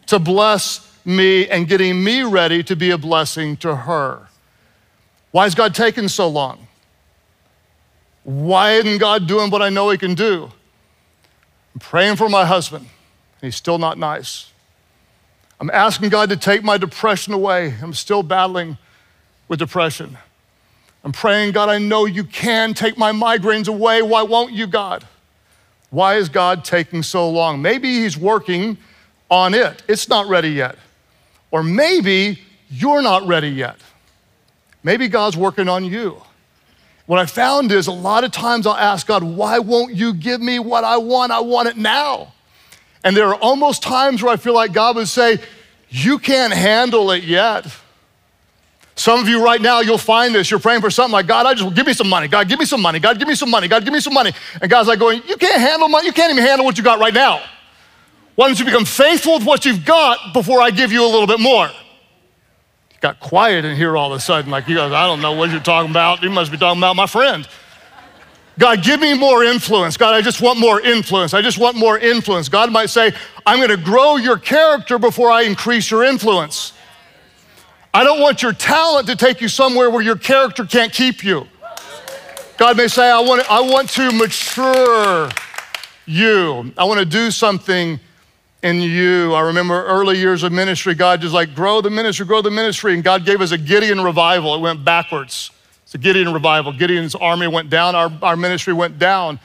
to 0.06 0.18
bless 0.18 0.86
me 1.04 1.48
and 1.48 1.66
getting 1.66 2.02
me 2.02 2.22
ready 2.22 2.62
to 2.64 2.76
be 2.76 2.90
a 2.90 2.98
blessing 2.98 3.56
to 3.58 3.74
her. 3.74 4.28
Why 5.30 5.46
is 5.46 5.54
God 5.54 5.74
taking 5.74 6.08
so 6.08 6.28
long? 6.28 6.66
Why 8.30 8.74
isn't 8.74 8.98
God 8.98 9.26
doing 9.26 9.50
what 9.50 9.60
I 9.60 9.70
know 9.70 9.90
He 9.90 9.98
can 9.98 10.14
do? 10.14 10.52
I'm 11.74 11.80
praying 11.80 12.14
for 12.14 12.28
my 12.28 12.44
husband, 12.44 12.84
and 12.84 13.46
he's 13.48 13.56
still 13.56 13.76
not 13.76 13.98
nice. 13.98 14.52
I'm 15.58 15.68
asking 15.70 16.10
God 16.10 16.28
to 16.28 16.36
take 16.36 16.62
my 16.62 16.78
depression 16.78 17.34
away. 17.34 17.74
I'm 17.82 17.92
still 17.92 18.22
battling 18.22 18.78
with 19.48 19.58
depression. 19.58 20.16
I'm 21.02 21.10
praying, 21.10 21.52
God, 21.52 21.68
I 21.68 21.78
know 21.78 22.04
you 22.04 22.22
can 22.22 22.72
take 22.72 22.96
my 22.96 23.10
migraines 23.10 23.66
away. 23.66 24.00
Why 24.00 24.22
won't 24.22 24.52
you, 24.52 24.68
God? 24.68 25.04
Why 25.90 26.14
is 26.14 26.28
God 26.28 26.64
taking 26.64 27.02
so 27.02 27.28
long? 27.28 27.60
Maybe 27.60 27.88
He's 27.88 28.16
working 28.16 28.78
on 29.28 29.54
it, 29.54 29.82
it's 29.88 30.08
not 30.08 30.28
ready 30.28 30.50
yet. 30.50 30.76
Or 31.50 31.64
maybe 31.64 32.38
you're 32.68 33.02
not 33.02 33.26
ready 33.26 33.48
yet. 33.48 33.76
Maybe 34.84 35.08
God's 35.08 35.36
working 35.36 35.68
on 35.68 35.84
you. 35.84 36.22
What 37.10 37.18
I 37.18 37.26
found 37.26 37.72
is 37.72 37.88
a 37.88 37.90
lot 37.90 38.22
of 38.22 38.30
times 38.30 38.68
I'll 38.68 38.76
ask 38.76 39.04
God, 39.04 39.24
why 39.24 39.58
won't 39.58 39.96
you 39.96 40.14
give 40.14 40.40
me 40.40 40.60
what 40.60 40.84
I 40.84 40.96
want? 40.98 41.32
I 41.32 41.40
want 41.40 41.66
it 41.66 41.76
now. 41.76 42.32
And 43.02 43.16
there 43.16 43.26
are 43.26 43.34
almost 43.34 43.82
times 43.82 44.22
where 44.22 44.32
I 44.32 44.36
feel 44.36 44.54
like 44.54 44.72
God 44.72 44.94
would 44.94 45.08
say, 45.08 45.40
You 45.88 46.20
can't 46.20 46.52
handle 46.52 47.10
it 47.10 47.24
yet. 47.24 47.66
Some 48.94 49.18
of 49.18 49.28
you 49.28 49.44
right 49.44 49.60
now, 49.60 49.80
you'll 49.80 49.98
find 49.98 50.32
this. 50.32 50.52
You're 50.52 50.60
praying 50.60 50.82
for 50.82 50.90
something 50.90 51.10
like, 51.10 51.26
God, 51.26 51.46
I 51.46 51.54
just 51.54 51.74
give 51.74 51.84
me 51.84 51.94
some 51.94 52.08
money. 52.08 52.28
God, 52.28 52.48
give 52.48 52.60
me 52.60 52.64
some 52.64 52.80
money. 52.80 53.00
God, 53.00 53.18
give 53.18 53.26
me 53.26 53.34
some 53.34 53.50
money. 53.50 53.66
God, 53.66 53.82
give 53.82 53.92
me 53.92 53.98
some 53.98 54.14
money. 54.14 54.30
And 54.62 54.70
God's 54.70 54.86
like 54.86 55.00
going, 55.00 55.20
You 55.26 55.36
can't 55.36 55.60
handle 55.60 55.88
money. 55.88 56.06
You 56.06 56.12
can't 56.12 56.30
even 56.30 56.44
handle 56.44 56.64
what 56.64 56.78
you 56.78 56.84
got 56.84 57.00
right 57.00 57.12
now. 57.12 57.42
Why 58.36 58.46
don't 58.46 58.56
you 58.56 58.64
become 58.64 58.84
faithful 58.84 59.38
with 59.38 59.44
what 59.44 59.64
you've 59.64 59.84
got 59.84 60.32
before 60.32 60.62
I 60.62 60.70
give 60.70 60.92
you 60.92 61.04
a 61.04 61.10
little 61.10 61.26
bit 61.26 61.40
more? 61.40 61.70
Got 63.00 63.18
quiet 63.18 63.64
in 63.64 63.76
here 63.76 63.96
all 63.96 64.12
of 64.12 64.18
a 64.18 64.20
sudden. 64.20 64.50
Like, 64.50 64.64
he 64.64 64.74
goes, 64.74 64.92
I 64.92 65.06
don't 65.06 65.20
know 65.20 65.32
what 65.32 65.50
you're 65.50 65.60
talking 65.60 65.90
about. 65.90 66.22
You 66.22 66.30
must 66.30 66.50
be 66.50 66.58
talking 66.58 66.80
about 66.80 66.96
my 66.96 67.06
friend. 67.06 67.48
God, 68.58 68.82
give 68.82 69.00
me 69.00 69.14
more 69.14 69.42
influence. 69.42 69.96
God, 69.96 70.14
I 70.14 70.20
just 70.20 70.42
want 70.42 70.58
more 70.58 70.80
influence. 70.82 71.32
I 71.32 71.40
just 71.40 71.56
want 71.56 71.78
more 71.78 71.98
influence. 71.98 72.50
God 72.50 72.70
might 72.70 72.90
say, 72.90 73.12
I'm 73.46 73.56
going 73.56 73.70
to 73.70 73.82
grow 73.82 74.16
your 74.16 74.36
character 74.36 74.98
before 74.98 75.30
I 75.30 75.42
increase 75.42 75.90
your 75.90 76.04
influence. 76.04 76.74
I 77.94 78.04
don't 78.04 78.20
want 78.20 78.42
your 78.42 78.52
talent 78.52 79.06
to 79.08 79.16
take 79.16 79.40
you 79.40 79.48
somewhere 79.48 79.88
where 79.88 80.02
your 80.02 80.16
character 80.16 80.64
can't 80.64 80.92
keep 80.92 81.24
you. 81.24 81.46
God 82.58 82.76
may 82.76 82.88
say, 82.88 83.10
I 83.10 83.20
want, 83.20 83.50
I 83.50 83.62
want 83.62 83.88
to 83.90 84.12
mature 84.12 85.30
you. 86.04 86.72
I 86.76 86.84
want 86.84 87.00
to 87.00 87.06
do 87.06 87.30
something 87.30 87.98
in 88.62 88.80
you. 88.80 89.32
I 89.34 89.40
remember 89.40 89.84
early 89.84 90.18
years 90.18 90.42
of 90.42 90.52
ministry, 90.52 90.94
God 90.94 91.20
just 91.20 91.34
like, 91.34 91.54
grow 91.54 91.80
the 91.80 91.90
ministry, 91.90 92.26
grow 92.26 92.42
the 92.42 92.50
ministry. 92.50 92.94
And 92.94 93.02
God 93.02 93.24
gave 93.24 93.40
us 93.40 93.52
a 93.52 93.58
Gideon 93.58 94.02
revival. 94.02 94.54
It 94.54 94.60
went 94.60 94.84
backwards. 94.84 95.50
It's 95.84 95.94
a 95.94 95.98
Gideon 95.98 96.32
revival. 96.32 96.72
Gideon's 96.72 97.14
army 97.14 97.48
went 97.48 97.70
down, 97.70 97.94
our, 97.94 98.12
our 98.22 98.36
ministry 98.36 98.72
went 98.72 98.98
down. 98.98 99.40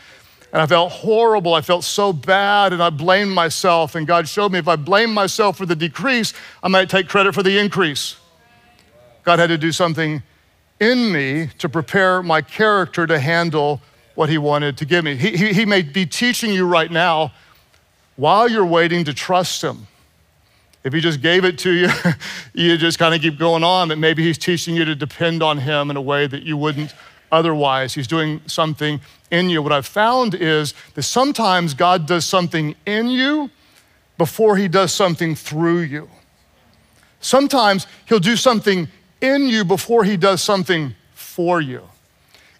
And 0.52 0.62
I 0.62 0.68
felt 0.68 0.92
horrible. 0.92 1.54
I 1.54 1.62
felt 1.62 1.84
so 1.84 2.14
bad, 2.14 2.72
and 2.72 2.82
I 2.82 2.90
blamed 2.90 3.32
myself. 3.32 3.96
And 3.96 4.08
God 4.08 4.28
showed 4.28 4.54
me 4.54 4.60
if 4.60 4.70
I 4.70 4.78
blame 4.78 5.14
myself 5.14 5.58
for 5.58 5.66
the 5.66 5.76
decrease, 5.76 6.34
I 6.64 6.70
might 6.70 6.90
take 6.90 7.10
credit 7.10 7.34
for 7.34 7.44
the 7.44 7.58
increase. 7.58 8.16
God 9.24 9.40
had 9.40 9.48
to 9.48 9.58
do 9.58 9.74
something 9.74 10.24
in 10.80 11.12
me 11.12 11.50
to 11.58 11.68
prepare 11.68 12.24
my 12.24 12.42
character 12.42 13.06
to 13.06 13.20
handle 13.20 13.82
what 14.14 14.30
He 14.30 14.38
wanted 14.38 14.78
to 14.78 14.86
give 14.86 15.04
me. 15.04 15.16
He, 15.16 15.36
he, 15.36 15.52
he 15.52 15.66
may 15.66 15.82
be 15.82 16.06
teaching 16.06 16.54
you 16.54 16.66
right 16.66 16.92
now 16.92 17.34
while 18.16 18.50
you're 18.50 18.66
waiting 18.66 19.04
to 19.06 19.14
trust 19.14 19.62
Him. 19.62 19.88
If 20.84 20.94
He 20.94 21.02
just 21.02 21.22
gave 21.22 21.46
it 21.46 21.58
to 21.60 21.72
you, 21.72 21.90
you 22.54 22.78
just 22.78 23.00
kind 23.00 23.14
of 23.14 23.22
keep 23.22 23.38
going 23.38 23.64
on, 23.64 23.90
that 23.90 23.98
maybe 23.98 24.24
He's 24.24 24.38
teaching 24.38 24.76
you 24.76 24.86
to 24.86 24.96
depend 24.96 25.44
on 25.44 25.58
Him 25.58 25.90
in 25.90 25.98
a 25.98 26.02
way 26.02 26.28
that 26.28 26.44
you 26.44 26.58
wouldn't 26.58 26.94
otherwise. 27.32 27.94
He's 27.94 28.08
doing 28.08 28.42
something 28.46 29.02
in 29.32 29.50
you. 29.50 29.62
What 29.62 29.72
I've 29.72 29.86
found 29.86 30.36
is 30.36 30.74
that 30.94 31.04
sometimes 31.04 31.74
God 31.74 32.06
does 32.06 32.26
something 32.26 32.76
in 32.86 33.08
you 33.08 33.50
before 34.18 34.58
He 34.58 34.68
does 34.68 34.94
something 34.94 35.36
through 35.36 35.80
you. 35.80 36.10
Sometimes 37.20 37.88
He'll 38.08 38.20
do 38.20 38.36
something 38.36 38.88
in 39.22 39.44
you 39.48 39.66
before 39.66 40.04
He 40.04 40.18
does 40.18 40.42
something 40.42 40.96
for 41.14 41.60
you. 41.60 41.82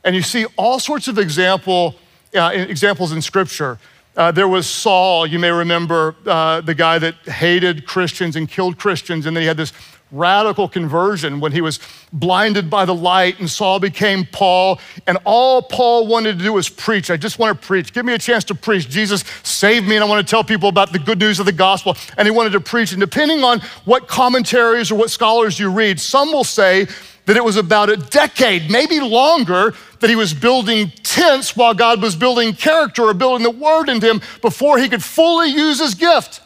And 0.04 0.16
you 0.16 0.22
see 0.22 0.46
all 0.58 0.80
sorts 0.80 1.08
of 1.08 1.18
example, 1.18 1.96
uh, 2.36 2.52
examples 2.54 3.12
in 3.12 3.22
Scripture 3.22 3.80
uh, 4.16 4.32
there 4.32 4.48
was 4.48 4.68
Saul, 4.68 5.28
you 5.28 5.40
may 5.40 5.52
remember 5.52 6.16
uh, 6.26 6.62
the 6.62 6.74
guy 6.74 7.00
that 7.00 7.16
hated 7.26 7.86
Christians 7.86 8.36
and 8.36 8.50
killed 8.50 8.78
Christians, 8.78 9.26
and 9.26 9.36
then 9.36 9.42
he 9.42 9.48
had 9.48 9.58
this 9.58 9.74
radical 10.12 10.70
conversion 10.70 11.40
when 11.40 11.52
he 11.52 11.62
was 11.62 11.80
blinded 12.14 12.70
by 12.70 12.86
the 12.86 12.94
light, 12.94 13.40
and 13.40 13.50
Saul 13.50 13.80
became 13.80 14.26
Paul. 14.26 14.80
And 15.08 15.18
all 15.26 15.62
Paul 15.62 16.08
wanted 16.08 16.38
to 16.38 16.44
do 16.44 16.54
was 16.54 16.70
preach. 16.70 17.10
I 17.10 17.18
just 17.18 17.40
want 17.40 17.60
to 17.60 17.68
preach. 17.68 17.92
Give 17.92 18.06
me 18.06 18.14
a 18.14 18.18
chance 18.18 18.44
to 18.46 18.56
preach. 18.56 18.88
Jesus 18.90 19.24
saved 19.44 19.88
me, 19.88 19.96
and 19.96 20.04
I 20.04 20.08
want 20.08 20.26
to 20.26 20.30
tell 20.30 20.44
people 20.44 20.70
about 20.70 20.94
the 20.94 21.00
good 21.00 21.20
news 21.20 21.40
of 21.40 21.46
the 21.46 21.52
gospel. 21.52 21.98
And 22.18 22.28
he 22.28 22.32
wanted 22.32 22.52
to 22.52 22.62
preach. 22.62 22.92
And 22.92 23.02
depending 23.02 23.44
on 23.44 23.60
what 23.84 24.08
commentaries 24.08 24.92
or 24.92 24.96
what 24.96 25.10
scholars 25.10 25.60
you 25.60 25.70
read, 25.70 26.00
some 26.00 26.32
will 26.32 26.44
say 26.44 26.88
that 27.26 27.36
it 27.36 27.44
was 27.44 27.58
about 27.58 27.90
a 27.90 27.98
decade, 27.98 28.70
maybe 28.70 29.00
longer, 29.00 29.74
that 30.00 30.10
he 30.10 30.16
was 30.16 30.34
building 30.34 30.92
tents 31.04 31.56
while 31.56 31.74
God 31.74 32.02
was 32.02 32.16
building 32.16 32.54
character 32.54 33.04
or 33.04 33.14
building 33.14 33.44
the 33.44 33.52
word 33.52 33.90
in 33.90 34.00
him 34.02 34.22
before 34.42 34.78
he 34.78 34.90
could 34.90 35.04
fully 35.04 35.50
use 35.50 35.80
his 35.80 35.96
gift. 35.96 36.42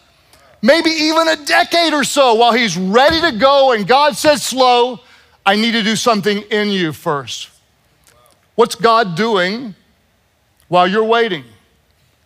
Maybe 0.62 0.90
even 0.90 1.28
a 1.28 1.46
decade 1.46 1.94
or 1.94 2.04
so 2.04 2.36
while 2.36 2.54
he's 2.54 2.78
ready 2.78 3.22
to 3.22 3.38
go 3.38 3.72
and 3.72 3.88
God 3.88 4.16
says, 4.16 4.44
Slow, 4.44 5.00
I 5.46 5.56
need 5.56 5.72
to 5.72 5.84
do 5.84 5.96
something 5.96 6.42
in 6.44 6.70
you 6.70 6.92
first. 6.92 7.50
What's 8.56 8.76
God 8.76 9.16
doing 9.16 9.74
while 10.68 10.88
you're 10.88 11.04
waiting? 11.04 11.46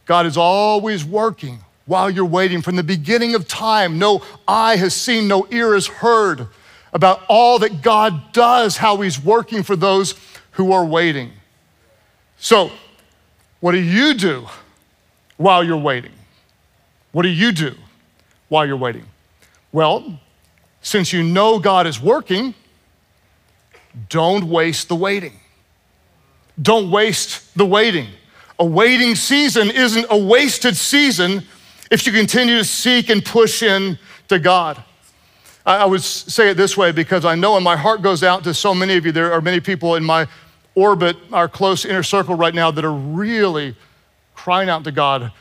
God 0.06 0.26
is 0.26 0.36
always 0.36 1.06
working 1.06 1.60
while 1.86 2.10
you're 2.10 2.26
waiting. 2.26 2.62
From 2.62 2.76
the 2.76 2.84
beginning 2.84 3.36
of 3.36 3.48
time, 3.48 4.00
no 4.00 4.22
eye 4.48 4.76
has 4.78 4.96
seen, 4.96 5.28
no 5.28 5.48
ear 5.52 5.74
has 5.74 5.88
heard 5.88 6.48
about 6.94 7.24
all 7.28 7.60
that 7.60 7.82
God 7.82 8.32
does, 8.32 8.78
how 8.78 9.02
He's 9.02 9.22
working 9.22 9.64
for 9.64 9.76
those 9.76 10.16
who 10.52 10.72
are 10.72 10.86
waiting. 10.86 11.32
So, 12.38 12.72
what 13.60 13.72
do 13.72 13.80
you 13.80 14.14
do 14.14 14.48
while 15.38 15.64
you're 15.64 15.78
waiting? 15.78 16.12
What 17.12 17.24
do 17.24 17.30
you 17.30 17.52
do 17.52 17.76
while 18.50 18.66
you're 18.66 18.78
waiting? 18.78 19.06
Well, 19.72 20.20
since 20.82 21.12
you 21.12 21.24
know 21.24 21.60
God 21.60 21.88
is 21.88 22.00
working, 22.00 22.54
don't 24.10 24.50
waste 24.50 24.90
the 24.90 24.96
waiting. 24.96 25.40
Don't 26.62 26.92
waste 26.92 27.56
the 27.58 27.66
waiting. 27.66 28.08
A 28.60 28.66
waiting 28.66 29.16
season 29.16 29.72
isn't 29.72 30.06
a 30.10 30.18
wasted 30.18 30.76
season 30.76 31.44
if 31.90 32.06
you 32.06 32.14
continue 32.14 32.58
to 32.58 32.66
seek 32.66 33.10
and 33.10 33.24
push 33.24 33.64
in 33.64 33.98
to 34.28 34.40
God. 34.40 34.84
I 35.66 35.86
would 35.86 36.02
say 36.02 36.50
it 36.50 36.58
this 36.58 36.76
way 36.76 36.92
because 36.92 37.24
I 37.24 37.36
know, 37.36 37.56
and 37.56 37.64
my 37.64 37.78
heart 37.78 38.02
goes 38.02 38.22
out 38.22 38.44
to 38.44 38.54
so 38.54 38.76
many 38.76 38.98
of 38.98 39.06
you. 39.06 39.14
There 39.14 39.32
are 39.32 39.40
many 39.40 39.62
people 39.62 39.96
in 39.96 40.04
my 40.04 40.28
orbit, 40.76 41.16
our 41.32 41.48
close 41.48 41.86
inner 41.86 42.04
circle 42.04 42.36
right 42.36 42.54
now, 42.54 42.70
that 42.72 42.84
are 42.84 42.94
really 42.94 43.76
crying 44.36 44.68
out 44.68 44.84
to 44.84 44.92
God, 44.92 45.32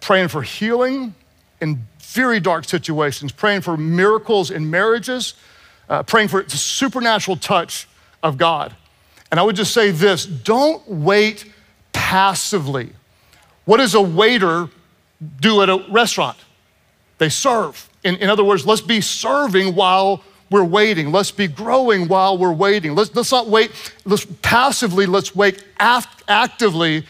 praying 0.00 0.28
for 0.28 0.42
healing 0.42 1.14
in 1.62 1.86
very 1.98 2.40
dark 2.40 2.66
situations, 2.66 3.32
praying 3.32 3.62
for 3.62 3.76
miracles 3.76 4.50
in 4.50 4.70
marriages, 4.70 5.34
uh, 5.88 6.02
praying 6.02 6.28
for 6.28 6.42
the 6.42 6.56
supernatural 6.56 7.36
touch 7.36 7.88
of 8.22 8.36
God. 8.36 8.74
And 9.30 9.40
I 9.40 9.42
would 9.42 9.56
just 9.56 9.72
say 9.72 9.90
this 9.90 10.26
don't 10.26 10.86
wait 10.86 11.50
passively. 11.92 12.90
What 13.64 13.78
does 13.78 13.94
a 13.94 14.02
waiter 14.02 14.68
do 15.40 15.62
at 15.62 15.70
a 15.70 15.82
restaurant? 15.90 16.36
They 17.16 17.30
serve. 17.30 17.88
In, 18.04 18.16
in 18.16 18.30
other 18.30 18.44
words, 18.44 18.66
let's 18.66 18.80
be 18.80 19.00
serving 19.00 19.74
while 19.74 20.22
we're 20.50 20.64
waiting. 20.64 21.10
Let's 21.10 21.30
be 21.30 21.48
growing 21.48 22.06
while 22.06 22.38
we're 22.38 22.52
waiting. 22.52 22.94
Let's, 22.94 23.14
let's 23.16 23.32
not 23.32 23.48
wait 23.48 23.72
let's 24.04 24.26
passively, 24.42 25.06
let's 25.06 25.34
wait 25.34 25.64
act, 25.78 26.22
actively 26.28 27.04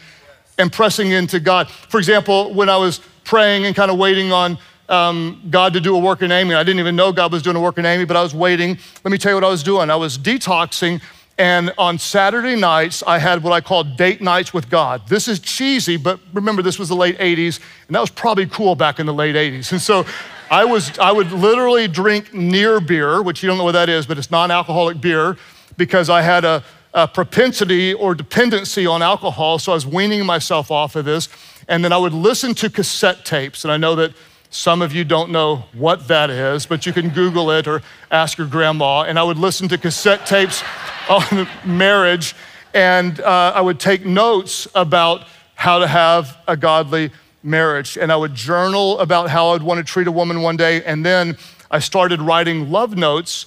and 0.57 0.71
pressing 0.71 1.11
into 1.11 1.39
God. 1.39 1.69
For 1.69 1.97
example, 1.97 2.53
when 2.53 2.69
I 2.69 2.77
was 2.77 3.01
praying 3.23 3.65
and 3.65 3.75
kind 3.75 3.91
of 3.91 3.97
waiting 3.97 4.31
on 4.31 4.57
um, 4.87 5.41
God 5.49 5.73
to 5.73 5.81
do 5.81 5.95
a 5.95 5.99
work 5.99 6.21
in 6.21 6.31
Amy, 6.31 6.55
I 6.55 6.63
didn't 6.63 6.79
even 6.79 6.95
know 6.95 7.11
God 7.11 7.31
was 7.31 7.43
doing 7.43 7.55
a 7.55 7.61
work 7.61 7.77
in 7.77 7.85
Amy, 7.85 8.05
but 8.05 8.15
I 8.15 8.23
was 8.23 8.33
waiting. 8.33 8.77
Let 9.03 9.11
me 9.11 9.17
tell 9.17 9.31
you 9.31 9.35
what 9.35 9.43
I 9.43 9.49
was 9.49 9.63
doing. 9.63 9.89
I 9.89 9.95
was 9.95 10.17
detoxing 10.17 11.01
and 11.37 11.73
on 11.77 11.99
Saturday 11.99 12.55
nights, 12.55 13.03
I 13.05 13.19
had 13.19 13.43
what 13.43 13.51
I 13.51 13.59
call 13.59 13.83
date 13.83 14.21
nights 14.21 14.53
with 14.53 14.69
God. 14.69 15.05
This 15.09 15.27
is 15.27 15.39
cheesy, 15.39 15.97
but 15.97 16.19
remember, 16.33 16.61
this 16.61 16.79
was 16.79 16.87
the 16.87 16.95
late 16.95 17.17
80s, 17.17 17.59
and 17.87 17.95
that 17.95 17.99
was 17.99 18.09
probably 18.09 18.45
cool 18.45 18.75
back 18.75 18.99
in 18.99 19.05
the 19.05 19.13
late 19.13 19.35
80s. 19.35 19.71
And 19.73 19.81
so 19.81 20.05
I, 20.49 20.65
was, 20.65 20.97
I 20.99 21.11
would 21.11 21.31
literally 21.31 21.87
drink 21.87 22.33
near 22.33 22.79
beer, 22.79 23.21
which 23.21 23.41
you 23.41 23.47
don't 23.47 23.57
know 23.57 23.63
what 23.63 23.73
that 23.73 23.89
is, 23.89 24.05
but 24.05 24.17
it's 24.17 24.31
non 24.31 24.51
alcoholic 24.51 25.01
beer, 25.01 25.37
because 25.77 26.09
I 26.09 26.21
had 26.21 26.45
a, 26.45 26.63
a 26.93 27.07
propensity 27.07 27.93
or 27.93 28.15
dependency 28.15 28.85
on 28.85 29.01
alcohol. 29.01 29.59
So 29.59 29.71
I 29.71 29.75
was 29.75 29.85
weaning 29.85 30.25
myself 30.25 30.71
off 30.71 30.95
of 30.95 31.05
this. 31.05 31.29
And 31.67 31.83
then 31.83 31.91
I 31.91 31.97
would 31.97 32.13
listen 32.13 32.53
to 32.55 32.69
cassette 32.69 33.25
tapes. 33.25 33.65
And 33.65 33.71
I 33.71 33.77
know 33.77 33.95
that 33.95 34.13
Some 34.55 34.81
of 34.81 34.93
you 34.93 35.03
don't 35.03 35.31
know 35.31 35.65
what 35.73 36.07
that 36.07 36.29
is, 36.29 36.65
but 36.65 36.85
you 36.85 36.93
can 36.93 37.09
Google 37.09 37.51
it 37.51 37.67
or 37.67 37.81
ask 38.09 38.37
your 38.37 38.47
grandma. 38.47 39.01
And 39.01 39.19
I 39.19 39.23
would 39.23 39.37
listen 39.37 39.67
to 39.67 39.77
cassette 39.77 40.25
tapes 40.25 40.63
on 41.09 41.45
marriage, 41.65 42.35
and 42.73 43.19
uh, 43.19 43.51
I 43.53 43.59
would 43.59 43.81
take 43.81 44.05
notes 44.05 44.65
about 44.73 45.27
how 45.55 45.79
to 45.79 45.87
have 45.87 46.37
a 46.47 46.55
godly 46.55 47.11
marriage. 47.45 47.97
And 47.97 48.11
I 48.11 48.15
would 48.15 48.33
journal 48.33 48.99
about 48.99 49.29
how 49.29 49.49
I'd 49.49 49.63
want 49.63 49.77
to 49.77 49.83
treat 49.83 50.07
a 50.07 50.11
woman 50.11 50.41
one 50.41 50.57
day. 50.57 50.83
And 50.83 51.05
then 51.05 51.37
I 51.71 51.79
started 51.79 52.21
writing 52.21 52.71
love 52.71 52.97
notes 52.97 53.45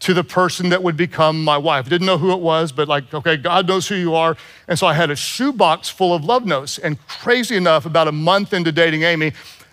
to 0.00 0.14
the 0.14 0.22
person 0.22 0.68
that 0.68 0.82
would 0.82 0.96
become 0.96 1.42
my 1.42 1.58
wife. 1.58 1.88
Didn't 1.88 2.06
know 2.06 2.18
who 2.18 2.30
it 2.32 2.38
was, 2.40 2.70
but 2.70 2.86
like, 2.86 3.12
okay, 3.12 3.36
God 3.36 3.66
knows 3.66 3.88
who 3.88 3.96
you 3.96 4.14
are. 4.14 4.36
And 4.68 4.78
so 4.78 4.86
I 4.86 4.94
had 4.94 5.10
a 5.10 5.16
shoebox 5.16 5.88
full 5.88 6.14
of 6.14 6.24
love 6.24 6.46
notes. 6.46 6.78
And 6.78 7.04
crazy 7.08 7.56
enough, 7.56 7.84
about 7.84 8.06
a 8.06 8.12
month 8.12 8.52
into 8.52 8.70
dating 8.70 9.02
Amy, 9.02 9.32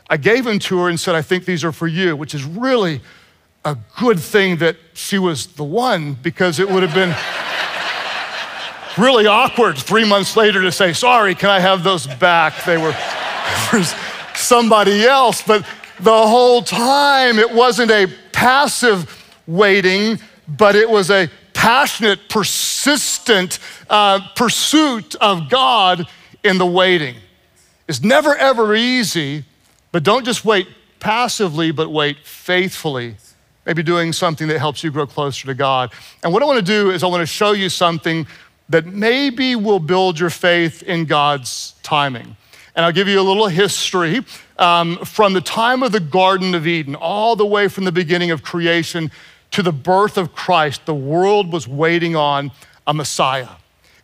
I 0.10 0.18
gave 0.18 0.44
them 0.44 0.60
to 0.60 0.80
her 0.80 0.90
and 0.90 1.00
said, 1.00 1.16
I 1.16 1.22
think 1.22 1.46
these 1.46 1.64
are 1.64 1.72
for 1.72 1.88
you, 1.88 2.16
which 2.16 2.34
is 2.34 2.44
really 2.44 3.02
a 3.64 3.78
good 4.00 4.20
thing 4.20 4.58
that 4.58 4.78
she 4.94 5.20
was 5.20 5.48
the 5.48 5.64
one 5.64 6.14
because 6.14 6.60
it 6.60 6.70
would 6.70 6.84
have 6.84 6.94
been 6.94 7.16
really 9.04 9.28
awkward 9.28 9.78
three 9.78 10.08
months 10.08 10.38
later 10.38 10.62
to 10.62 10.72
say, 10.72 10.94
sorry, 10.94 11.36
can 11.36 11.50
I 11.50 11.60
have 11.60 11.84
those 11.84 12.08
back? 12.08 12.64
They 12.66 12.78
were 12.78 12.96
for 13.70 13.82
somebody 14.36 15.06
else. 15.06 15.42
But 15.42 15.66
the 16.00 16.28
whole 16.28 16.62
time, 16.62 17.40
it 17.40 17.52
wasn't 17.52 17.92
a 17.92 18.08
passive 18.32 19.34
waiting, 19.48 20.20
but 20.48 20.76
it 20.76 20.90
was 20.90 21.10
a 21.10 21.30
passionate, 21.54 22.30
persistent 22.30 23.60
uh, 23.90 24.20
pursuit 24.36 25.16
of 25.16 25.50
God 25.50 26.08
in 26.44 26.58
the 26.58 26.66
waiting. 26.66 27.16
It's 27.88 28.04
never 28.04 28.36
ever 28.36 28.76
easy, 28.76 29.46
but 29.92 30.04
don't 30.04 30.26
just 30.26 30.44
wait 30.44 30.68
passively, 31.00 31.72
but 31.72 31.92
wait 31.92 32.18
faithfully. 32.26 33.16
Maybe 33.66 33.82
doing 33.82 34.14
something 34.14 34.48
that 34.48 34.60
helps 34.60 34.84
you 34.84 34.92
grow 34.92 35.08
closer 35.08 35.48
to 35.48 35.54
God. 35.56 35.92
And 36.24 36.32
what 36.32 36.44
I 36.44 36.46
want 36.46 36.60
to 36.60 36.66
do 36.66 36.92
is 36.92 37.04
I 37.04 37.08
want 37.08 37.22
to 37.22 37.26
show 37.26 37.54
you 37.54 37.70
something 37.70 38.28
that 38.70 38.86
maybe 38.86 39.56
will 39.56 39.80
build 39.80 40.20
your 40.20 40.30
faith 40.30 40.84
in 40.84 41.06
God's 41.06 41.74
timing. 41.82 42.36
And 42.76 42.86
I'll 42.86 42.92
give 42.92 43.08
you 43.08 43.20
a 43.20 43.24
little 43.24 43.48
history 43.48 44.26
um, 44.58 44.98
from 45.06 45.34
the 45.34 45.42
time 45.42 45.82
of 45.84 45.92
the 45.92 46.00
Garden 46.00 46.56
of 46.56 46.68
Eden, 46.68 46.96
all 46.96 47.36
the 47.36 47.46
way 47.46 47.68
from 47.68 47.86
the 47.86 47.92
beginning 47.92 48.32
of 48.32 48.44
creation 48.44 49.12
to 49.52 49.64
the 49.64 49.72
birth 49.72 50.18
of 50.18 50.36
Christ, 50.36 50.86
the 50.86 50.96
world 50.96 51.54
was 51.54 51.68
waiting 51.68 52.16
on 52.16 52.52
a 52.86 52.94
Messiah. 52.94 53.48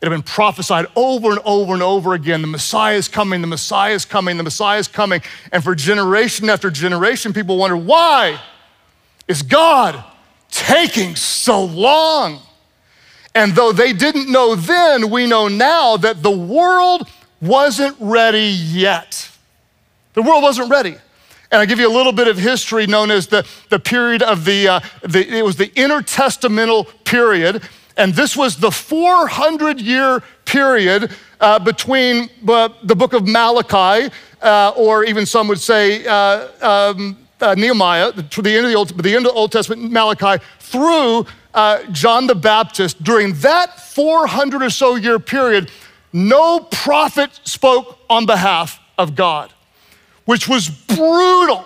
It 0.01 0.06
had 0.06 0.10
been 0.10 0.24
prophesied 0.24 0.88
over 0.96 1.30
and 1.30 1.40
over 1.46 1.74
and 1.74 1.84
over 1.84 2.13
again 2.13 2.42
the 2.42 2.48
Messiah 2.48 2.96
is 2.96 3.08
coming, 3.08 3.42
the 3.42 3.48
Messiah 3.48 3.94
is 3.94 4.06
coming, 4.06 4.38
the 4.38 4.44
Messiah 4.44 4.80
is 4.80 4.88
coming. 4.88 5.22
And 5.51 5.63
for 5.63 5.75
generation 5.75 6.50
after 6.50 6.72
generation, 6.72 7.34
people 7.34 7.58
wonder 7.58 7.78
why 7.78 8.40
is 9.28 9.44
God 9.44 10.04
taking 10.50 11.16
so 11.16 11.66
long? 11.66 12.40
And 13.36 13.54
though 13.54 13.72
they 13.72 13.94
didn't 13.94 14.32
know 14.32 14.56
then, 14.56 15.10
we 15.10 15.28
know 15.28 15.48
now 15.48 15.98
that 15.98 16.24
the 16.24 16.32
world 16.32 17.08
wasn't 17.42 17.96
ready 18.00 18.48
yet. 18.48 19.30
The 20.14 20.22
world 20.22 20.44
wasn't 20.44 20.70
ready. 20.70 20.96
And 21.52 21.60
I 21.60 21.66
give 21.66 21.80
you 21.80 21.90
a 21.90 21.94
little 21.94 22.14
bit 22.14 22.30
of 22.30 22.38
history 22.38 22.88
known 22.88 23.12
as 23.12 23.28
the, 23.28 23.46
the 23.70 23.80
period 23.80 24.24
of 24.24 24.46
the, 24.46 24.68
uh, 24.68 24.80
the, 25.02 25.28
it 25.28 25.44
was 25.44 25.58
the 25.58 25.68
intertestamental 25.70 26.88
period. 27.04 27.62
And 27.98 28.14
this 28.14 28.38
was 28.38 28.56
the 28.56 28.72
400 28.72 29.82
year 29.82 30.24
period 30.46 31.12
uh, 31.42 31.60
between 31.60 32.30
uh, 32.48 32.70
the 32.84 32.96
book 32.96 33.14
of 33.14 33.28
Malachi, 33.28 34.14
uh, 34.42 34.74
or 34.78 35.04
even 35.04 35.26
some 35.26 35.48
would 35.50 35.60
say 35.60 36.06
uh, 36.06 36.48
um, 36.62 37.18
uh, 37.42 37.54
Nehemiah, 37.56 38.14
to 38.14 38.42
the 38.42 38.56
end, 38.56 38.66
of 38.66 38.72
the, 38.72 38.78
Old, 38.78 39.04
the 39.04 39.16
end 39.16 39.26
of 39.26 39.34
the 39.34 39.38
Old 39.38 39.52
Testament, 39.52 39.92
Malachi, 39.92 40.42
through 40.60 41.26
John 41.92 42.28
the 42.28 42.36
Baptist. 42.36 43.04
During 43.04 43.34
that 43.42 43.78
400 43.78 44.62
or 44.62 44.70
so 44.70 44.96
year 44.96 45.20
period, 45.20 45.70
no 46.13 46.60
prophet 46.60 47.32
spoke 47.44 47.98
on 48.10 48.25
behalf 48.25 48.80
of 48.98 49.15
God 49.15 49.51
which 50.32 50.48
was 50.48 50.70
brutal. 50.70 51.66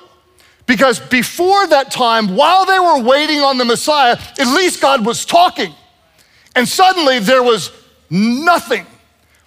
Because 0.66 1.00
before 1.00 1.68
that 1.68 1.92
time, 1.92 2.36
while 2.36 2.66
they 2.66 2.80
were 2.80 3.08
waiting 3.08 3.42
on 3.42 3.60
the 3.60 3.66
Messiah, 3.66 4.18
at 4.40 4.48
least 4.48 4.82
God 4.82 5.06
was 5.06 5.24
talking. 5.24 5.72
And 6.56 6.68
suddenly 6.68 7.20
there 7.20 7.44
was 7.44 7.72
nothing, 8.10 8.88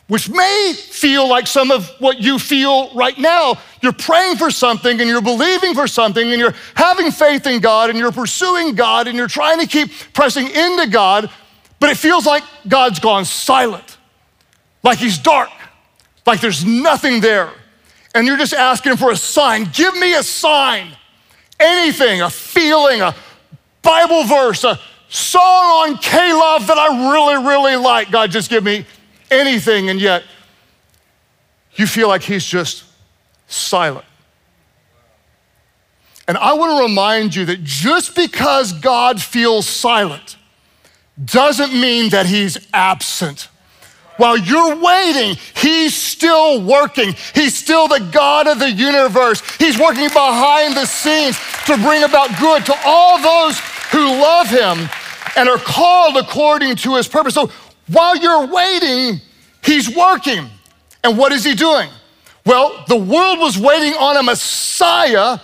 which 0.07 0.29
may 0.29 0.73
feel 0.77 1.29
like 1.29 1.49
some 1.49 1.73
of 1.73 1.88
what 1.99 2.20
you 2.20 2.38
feel 2.38 2.94
right 2.94 3.18
now. 3.18 3.59
You're 3.83 3.92
praying 3.92 4.37
for 4.37 4.53
something 4.53 5.01
and 5.01 5.11
you're 5.11 5.20
believing 5.20 5.75
for 5.75 5.88
something 5.88 6.31
and 6.31 6.38
you're 6.38 6.55
having 6.77 7.11
faith 7.11 7.44
in 7.49 7.61
God 7.61 7.90
and 7.90 7.99
you're 7.99 8.12
pursuing 8.12 8.77
God 8.77 9.09
and 9.09 9.18
you're 9.18 9.27
trying 9.27 9.59
to 9.59 9.66
keep 9.66 9.90
pressing 10.12 10.46
into 10.46 10.87
God, 10.88 11.29
but 11.81 11.90
it 11.90 11.96
feels 11.96 12.25
like 12.25 12.44
God's 12.68 13.01
gone 13.01 13.25
silent, 13.25 13.98
like 14.83 14.99
He's 14.99 15.19
dark, 15.19 15.51
like 16.27 16.41
there's 16.41 16.64
nothing 16.64 17.21
there 17.21 17.53
and 18.14 18.27
you're 18.27 18.37
just 18.37 18.55
asking 18.55 18.97
for 18.97 19.11
a 19.11 19.17
sign. 19.17 19.69
Give 19.73 19.95
me 19.97 20.14
a 20.14 20.23
sign. 20.23 20.88
Anything, 21.61 22.23
a 22.23 22.31
feeling, 22.31 23.01
a 23.01 23.14
Bible 23.83 24.25
verse, 24.25 24.64
a 24.64 24.79
song 25.09 25.43
on 25.93 25.99
K 25.99 26.33
Love 26.33 26.67
that 26.67 26.79
I 26.79 27.12
really, 27.12 27.47
really 27.47 27.77
like. 27.77 28.11
God, 28.11 28.31
just 28.31 28.51
give 28.51 28.64
me 28.64 28.87
anything. 29.31 29.88
And 29.88 30.01
yet, 30.01 30.25
you 31.75 31.87
feel 31.87 32.09
like 32.09 32.23
He's 32.23 32.45
just 32.45 32.85
silent. 33.47 34.05
And 36.27 36.37
I 36.37 36.53
want 36.55 36.77
to 36.77 36.83
remind 36.83 37.35
you 37.35 37.45
that 37.47 37.64
just 37.64 38.14
because 38.14 38.73
God 38.73 39.21
feels 39.23 39.67
silent 39.67 40.37
doesn't 41.25 41.73
mean 41.73 42.11
that 42.11 42.27
He's 42.27 42.69
absent. 42.73 43.49
While 44.18 44.37
you're 44.37 44.76
waiting, 44.76 45.37
He's 45.57 45.96
still 45.96 46.61
working. 46.61 47.14
He's 47.35 47.57
still 47.57 47.88
the 47.88 48.07
God 48.12 48.46
of 48.46 48.59
the 48.59 48.70
universe. 48.70 49.40
He's 49.57 49.78
working 49.78 50.09
behind 50.09 50.76
the 50.76 50.85
scenes 50.85 51.38
to 51.66 51.76
bring 51.78 52.02
about 52.02 52.38
good 52.38 52.66
to 52.66 52.74
all 52.85 53.22
those 53.22 53.59
who 53.90 54.04
love 54.20 54.48
Him 54.48 54.90
and 55.37 55.48
are 55.48 55.59
called 55.59 56.16
according 56.16 56.76
to 56.76 56.96
His 56.96 57.09
purpose. 57.09 57.35
So 57.35 57.50
while 57.87 58.16
you're 58.16 58.46
waiting, 58.46 59.20
He's 59.64 59.94
working. 59.94 60.48
And 61.04 61.16
what 61.16 61.31
is 61.31 61.44
He 61.44 61.54
doing? 61.54 61.88
Well, 62.44 62.85
the 62.88 62.96
world 62.96 63.38
was 63.38 63.57
waiting 63.57 63.94
on 63.94 64.16
a 64.16 64.22
Messiah, 64.24 65.38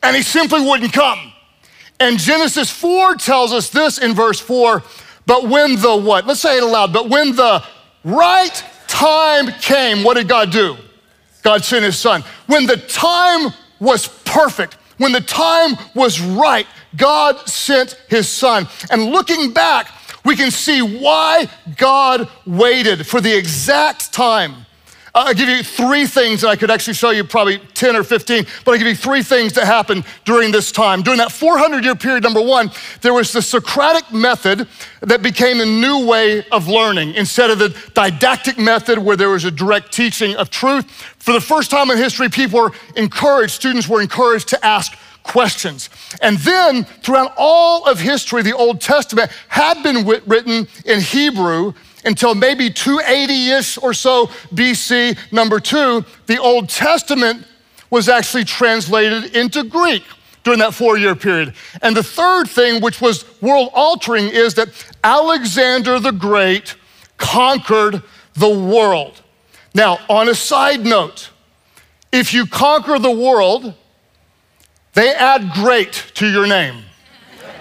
and 0.00 0.14
He 0.16 0.22
simply 0.22 0.60
wouldn't 0.60 0.92
come. 0.92 1.32
And 1.98 2.18
Genesis 2.20 2.70
4 2.70 3.16
tells 3.16 3.52
us 3.52 3.68
this 3.68 3.98
in 3.98 4.14
verse 4.14 4.38
4 4.38 4.82
but 5.26 5.48
when 5.48 5.80
the 5.80 5.96
what? 5.96 6.26
Let's 6.26 6.40
say 6.40 6.56
it 6.56 6.62
aloud. 6.62 6.92
But 6.92 7.08
when 7.08 7.36
the 7.36 7.64
right 8.04 8.64
time 8.88 9.48
came, 9.60 10.04
what 10.04 10.14
did 10.14 10.28
God 10.28 10.50
do? 10.50 10.76
God 11.42 11.64
sent 11.64 11.84
his 11.84 11.98
son. 11.98 12.22
When 12.46 12.66
the 12.66 12.76
time 12.76 13.52
was 13.80 14.06
perfect, 14.24 14.74
when 14.98 15.12
the 15.12 15.20
time 15.20 15.76
was 15.94 16.20
right, 16.20 16.66
God 16.96 17.48
sent 17.48 18.00
his 18.08 18.28
son. 18.28 18.68
And 18.90 19.06
looking 19.06 19.52
back, 19.52 19.88
we 20.24 20.36
can 20.36 20.50
see 20.50 20.80
why 20.80 21.48
God 21.76 22.28
waited 22.46 23.06
for 23.06 23.20
the 23.20 23.36
exact 23.36 24.12
time 24.12 24.66
I'll 25.14 25.34
give 25.34 25.48
you 25.48 25.62
three 25.62 26.06
things, 26.06 26.42
and 26.42 26.50
I 26.50 26.56
could 26.56 26.70
actually 26.70 26.94
show 26.94 27.10
you 27.10 27.22
probably 27.22 27.58
10 27.58 27.96
or 27.96 28.02
15, 28.02 28.46
but 28.64 28.72
I'll 28.72 28.78
give 28.78 28.86
you 28.86 28.96
three 28.96 29.22
things 29.22 29.52
that 29.54 29.66
happened 29.66 30.04
during 30.24 30.52
this 30.52 30.72
time. 30.72 31.02
During 31.02 31.18
that 31.18 31.30
400 31.30 31.84
year 31.84 31.94
period, 31.94 32.22
number 32.22 32.40
one, 32.40 32.70
there 33.02 33.12
was 33.12 33.30
the 33.30 33.42
Socratic 33.42 34.10
method 34.10 34.66
that 35.02 35.22
became 35.22 35.60
a 35.60 35.66
new 35.66 36.06
way 36.06 36.46
of 36.50 36.66
learning. 36.66 37.14
Instead 37.14 37.50
of 37.50 37.58
the 37.58 37.76
didactic 37.92 38.56
method 38.56 38.98
where 38.98 39.16
there 39.16 39.28
was 39.28 39.44
a 39.44 39.50
direct 39.50 39.92
teaching 39.92 40.34
of 40.36 40.48
truth, 40.48 40.90
for 41.18 41.32
the 41.32 41.40
first 41.42 41.70
time 41.70 41.90
in 41.90 41.98
history, 41.98 42.30
people 42.30 42.60
were 42.60 42.72
encouraged, 42.96 43.52
students 43.52 43.86
were 43.86 44.00
encouraged 44.00 44.48
to 44.48 44.64
ask 44.64 44.96
questions. 45.24 45.90
And 46.22 46.38
then 46.38 46.84
throughout 46.84 47.34
all 47.36 47.84
of 47.84 48.00
history, 48.00 48.42
the 48.42 48.56
Old 48.56 48.80
Testament 48.80 49.30
had 49.48 49.82
been 49.82 50.06
written 50.06 50.66
in 50.86 51.00
Hebrew 51.00 51.74
until 52.04 52.34
maybe 52.34 52.70
280 52.70 53.50
ish 53.50 53.78
or 53.78 53.94
so 53.94 54.26
BC. 54.54 55.16
Number 55.32 55.60
two, 55.60 56.04
the 56.26 56.38
Old 56.38 56.68
Testament 56.68 57.46
was 57.90 58.08
actually 58.08 58.44
translated 58.44 59.36
into 59.36 59.64
Greek 59.64 60.02
during 60.44 60.58
that 60.60 60.74
four 60.74 60.96
year 60.96 61.14
period. 61.14 61.54
And 61.82 61.96
the 61.96 62.02
third 62.02 62.48
thing, 62.48 62.82
which 62.82 63.00
was 63.00 63.24
world 63.40 63.70
altering, 63.74 64.28
is 64.28 64.54
that 64.54 64.68
Alexander 65.04 66.00
the 66.00 66.12
Great 66.12 66.74
conquered 67.16 68.02
the 68.34 68.48
world. 68.48 69.22
Now, 69.74 69.98
on 70.08 70.28
a 70.28 70.34
side 70.34 70.84
note, 70.84 71.30
if 72.10 72.34
you 72.34 72.46
conquer 72.46 72.98
the 72.98 73.10
world, 73.10 73.74
they 74.94 75.14
add 75.14 75.52
great 75.52 75.92
to 76.14 76.26
your 76.26 76.46
name. 76.46 76.82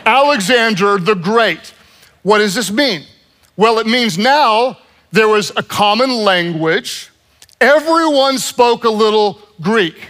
Alexander 0.05 0.97
the 0.97 1.15
Great. 1.15 1.73
What 2.23 2.39
does 2.39 2.55
this 2.55 2.71
mean? 2.71 3.05
Well, 3.61 3.77
it 3.77 3.85
means 3.85 4.17
now 4.17 4.79
there 5.11 5.27
was 5.27 5.51
a 5.55 5.61
common 5.61 6.09
language. 6.09 7.11
Everyone 7.59 8.39
spoke 8.39 8.85
a 8.85 8.89
little 8.89 9.39
Greek. 9.61 10.07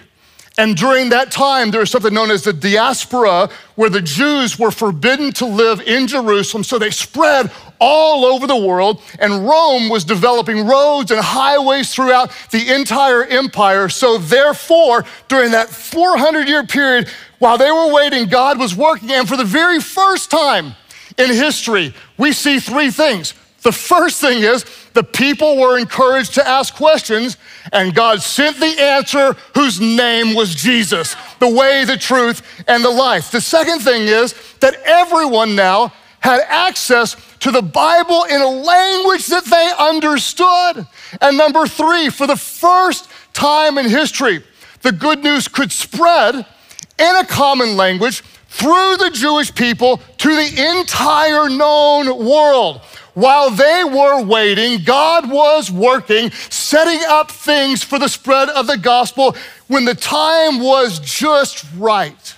And 0.58 0.78
during 0.78 1.10
that 1.10 1.32
time, 1.32 1.70
there 1.70 1.82
was 1.82 1.92
something 1.92 2.14
known 2.14 2.32
as 2.32 2.46
the 2.46 2.54
diaspora, 2.54 3.50
where 3.76 3.90
the 3.90 4.00
Jews 4.02 4.58
were 4.58 4.72
forbidden 4.72 5.34
to 5.34 5.46
live 5.46 5.82
in 5.82 6.08
Jerusalem. 6.08 6.64
So 6.64 6.80
they 6.80 6.92
spread 6.92 7.52
all 7.78 8.24
over 8.24 8.48
the 8.48 8.56
world, 8.56 9.02
and 9.20 9.46
Rome 9.46 9.90
was 9.90 10.06
developing 10.06 10.66
roads 10.66 11.12
and 11.12 11.20
highways 11.20 11.94
throughout 11.94 12.32
the 12.52 12.74
entire 12.74 13.26
empire. 13.26 13.90
So, 13.90 14.18
therefore, 14.18 15.04
during 15.28 15.52
that 15.52 15.68
400 15.68 16.48
year 16.48 16.66
period, 16.66 17.10
while 17.40 17.58
they 17.58 17.70
were 17.70 17.94
waiting, 17.94 18.30
God 18.30 18.58
was 18.58 18.74
working. 18.74 19.12
And 19.12 19.28
for 19.28 19.36
the 19.36 19.44
very 19.44 19.82
first 19.82 20.32
time 20.32 20.74
in 21.18 21.32
history, 21.32 21.94
we 22.18 22.32
see 22.32 22.58
three 22.58 22.92
things. 22.92 23.34
The 23.62 23.72
first 23.72 24.20
thing 24.20 24.42
is 24.42 24.66
the 24.94 25.04
people 25.04 25.58
were 25.58 25.78
encouraged 25.78 26.34
to 26.36 26.48
ask 26.48 26.74
questions, 26.74 27.38
and 27.72 27.94
God 27.94 28.22
sent 28.22 28.58
the 28.60 28.82
answer 28.82 29.36
whose 29.54 29.80
name 29.80 30.34
was 30.36 30.56
Jesus, 30.56 31.16
the 31.40 31.50
way, 31.50 31.86
the 31.86 31.98
truth, 31.98 32.42
and 32.68 32.84
the 32.84 32.90
life. 32.90 33.30
The 33.30 33.42
second 33.42 33.80
thing 33.80 34.04
is 34.04 34.34
that 34.62 34.76
everyone 34.84 35.56
now 35.56 35.94
had 36.22 36.42
access 36.48 37.16
to 37.40 37.52
the 37.52 37.62
Bible 37.62 38.24
in 38.26 38.42
a 38.42 38.48
language 38.48 39.28
that 39.28 39.46
they 39.46 39.72
understood. 39.80 40.88
And 41.20 41.38
number 41.38 41.68
three, 41.68 42.10
for 42.10 42.28
the 42.28 42.36
first 42.36 43.10
time 43.34 43.78
in 43.78 43.90
history, 43.90 44.44
the 44.82 44.92
good 44.92 45.24
news 45.24 45.48
could 45.48 45.72
spread 45.72 46.36
in 46.36 47.16
a 47.16 47.26
common 47.26 47.78
language 47.78 48.22
through 48.48 48.98
the 48.98 49.10
Jewish 49.14 49.54
people 49.54 49.98
to 50.18 50.36
the 50.36 50.80
entire 50.80 51.50
known 51.50 52.26
world. 52.26 52.82
While 53.14 53.50
they 53.50 53.84
were 53.84 54.24
waiting, 54.24 54.84
God 54.84 55.30
was 55.30 55.70
working, 55.70 56.32
setting 56.32 57.02
up 57.08 57.30
things 57.30 57.84
for 57.84 58.00
the 58.00 58.08
spread 58.08 58.50
of 58.50 58.68
the 58.68 58.78
gospel 58.78 59.36
when 59.68 59.86
the 59.86 59.96
time 59.96 60.60
was 60.60 61.00
just 61.00 61.66
right. 61.78 62.36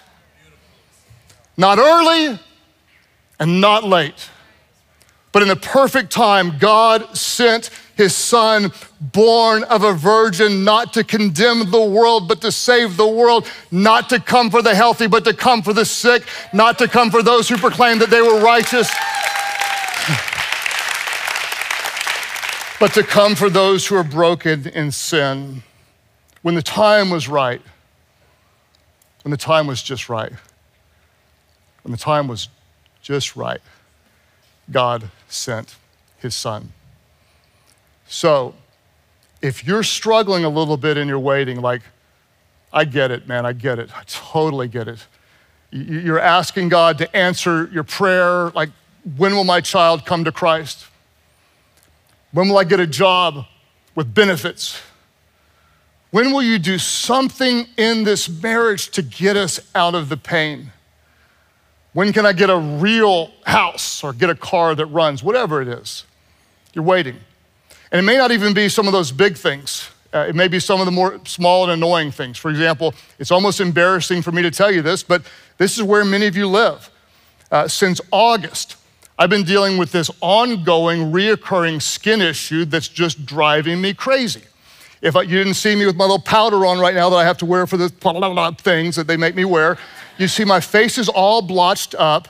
Not 1.57 1.77
early 1.77 2.39
and 3.39 3.61
not 3.61 3.83
late. 3.83 4.29
But 5.31 5.41
in 5.41 5.47
the 5.47 5.55
perfect 5.55 6.11
time, 6.11 6.57
God 6.59 7.17
sent 7.17 7.69
his 7.95 8.15
son, 8.15 8.71
born 8.99 9.63
of 9.65 9.83
a 9.83 9.93
virgin, 9.93 10.63
not 10.63 10.93
to 10.93 11.03
condemn 11.03 11.69
the 11.69 11.83
world, 11.83 12.27
but 12.27 12.41
to 12.41 12.51
save 12.51 12.97
the 12.97 13.07
world, 13.07 13.47
not 13.71 14.09
to 14.09 14.19
come 14.19 14.49
for 14.49 14.61
the 14.61 14.73
healthy, 14.73 15.07
but 15.07 15.23
to 15.25 15.33
come 15.33 15.61
for 15.61 15.73
the 15.73 15.85
sick, 15.85 16.23
not 16.53 16.77
to 16.79 16.87
come 16.87 17.11
for 17.11 17.21
those 17.21 17.49
who 17.49 17.57
proclaim 17.57 17.99
that 17.99 18.09
they 18.09 18.21
were 18.21 18.39
righteous. 18.41 18.91
But 22.83 22.91
to 22.91 23.01
come 23.01 23.33
for 23.33 23.49
those 23.49 23.87
who 23.87 23.95
are 23.95 24.03
broken 24.03 24.67
in 24.67 24.91
sin. 24.91 25.63
When 26.41 26.53
the 26.53 26.61
time 26.61 27.09
was 27.09 27.29
right, 27.29 27.61
when 29.21 29.31
the 29.31 29.37
time 29.37 29.67
was 29.67 29.81
just 29.81 30.09
right, 30.09 30.33
when 31.83 31.93
the 31.93 31.97
time 31.97 32.27
was 32.27 32.49
just 33.01 33.37
right, 33.37 33.61
God 34.69 35.09
sent 35.29 35.77
his 36.17 36.35
son. 36.35 36.73
So, 38.05 38.53
if 39.41 39.65
you're 39.65 39.83
struggling 39.83 40.43
a 40.43 40.49
little 40.49 40.75
bit 40.75 40.97
and 40.97 41.07
you're 41.07 41.17
waiting, 41.17 41.61
like, 41.61 41.83
I 42.73 42.83
get 42.83 43.11
it, 43.11 43.29
man, 43.29 43.45
I 43.45 43.53
get 43.53 43.79
it, 43.79 43.97
I 43.97 44.03
totally 44.07 44.67
get 44.67 44.89
it. 44.89 45.07
You're 45.71 46.19
asking 46.19 46.67
God 46.67 46.97
to 46.97 47.15
answer 47.15 47.69
your 47.71 47.85
prayer, 47.85 48.49
like, 48.49 48.71
when 49.15 49.35
will 49.35 49.45
my 49.45 49.61
child 49.61 50.05
come 50.05 50.25
to 50.25 50.33
Christ? 50.33 50.87
When 52.33 52.49
will 52.49 52.57
I 52.57 52.63
get 52.63 52.79
a 52.79 52.87
job 52.87 53.45
with 53.95 54.13
benefits? 54.13 54.81
When 56.11 56.31
will 56.31 56.43
you 56.43 56.59
do 56.59 56.77
something 56.77 57.67
in 57.77 58.03
this 58.03 58.27
marriage 58.27 58.89
to 58.89 59.01
get 59.01 59.37
us 59.37 59.59
out 59.73 59.95
of 59.95 60.09
the 60.09 60.17
pain? 60.17 60.71
When 61.93 62.11
can 62.11 62.25
I 62.25 62.33
get 62.33 62.49
a 62.49 62.57
real 62.57 63.31
house 63.45 64.03
or 64.03 64.13
get 64.13 64.31
a 64.31 64.35
car 64.35 64.73
that 64.75 64.87
runs? 64.87 65.23
Whatever 65.23 65.61
it 65.61 65.67
is, 65.67 66.05
you're 66.73 66.83
waiting. 66.83 67.15
And 67.91 67.99
it 67.99 68.03
may 68.03 68.17
not 68.17 68.31
even 68.31 68.53
be 68.53 68.67
some 68.67 68.87
of 68.87 68.93
those 68.93 69.11
big 69.11 69.37
things. 69.37 69.89
Uh, 70.11 70.25
it 70.27 70.35
may 70.35 70.47
be 70.47 70.59
some 70.59 70.79
of 70.79 70.85
the 70.85 70.91
more 70.91 71.19
small 71.25 71.63
and 71.63 71.71
annoying 71.71 72.11
things. 72.11 72.37
For 72.37 72.49
example, 72.49 72.95
it's 73.19 73.31
almost 73.31 73.59
embarrassing 73.59 74.23
for 74.23 74.31
me 74.31 74.41
to 74.41 74.51
tell 74.51 74.71
you 74.71 74.81
this, 74.81 75.03
but 75.03 75.23
this 75.59 75.77
is 75.77 75.83
where 75.83 76.03
many 76.03 76.25
of 76.25 76.35
you 76.35 76.47
live. 76.47 76.89
Uh, 77.51 77.67
since 77.67 78.01
August, 78.11 78.77
I've 79.23 79.29
been 79.29 79.45
dealing 79.45 79.77
with 79.77 79.93
this 79.93 80.11
ongoing, 80.19 81.13
reoccurring 81.13 81.81
skin 81.81 82.19
issue 82.19 82.65
that's 82.65 82.89
just 82.89 83.25
driving 83.25 83.79
me 83.79 83.93
crazy. 83.93 84.41
If 85.01 85.15
I, 85.15 85.21
you 85.21 85.37
didn't 85.37 85.53
see 85.53 85.77
me 85.77 85.85
with 85.85 85.95
my 85.95 86.03
little 86.03 86.19
powder 86.19 86.65
on 86.65 86.77
right 86.77 86.93
now 86.93 87.09
that 87.09 87.15
I 87.15 87.23
have 87.23 87.37
to 87.37 87.45
wear 87.45 87.65
for 87.65 87.77
the 87.77 87.87
things 88.59 88.97
that 88.97 89.07
they 89.07 89.15
make 89.15 89.33
me 89.33 89.45
wear, 89.45 89.77
you 90.17 90.27
see 90.27 90.43
my 90.43 90.59
face 90.59 90.97
is 90.97 91.07
all 91.07 91.41
blotched 91.41 91.95
up, 91.95 92.27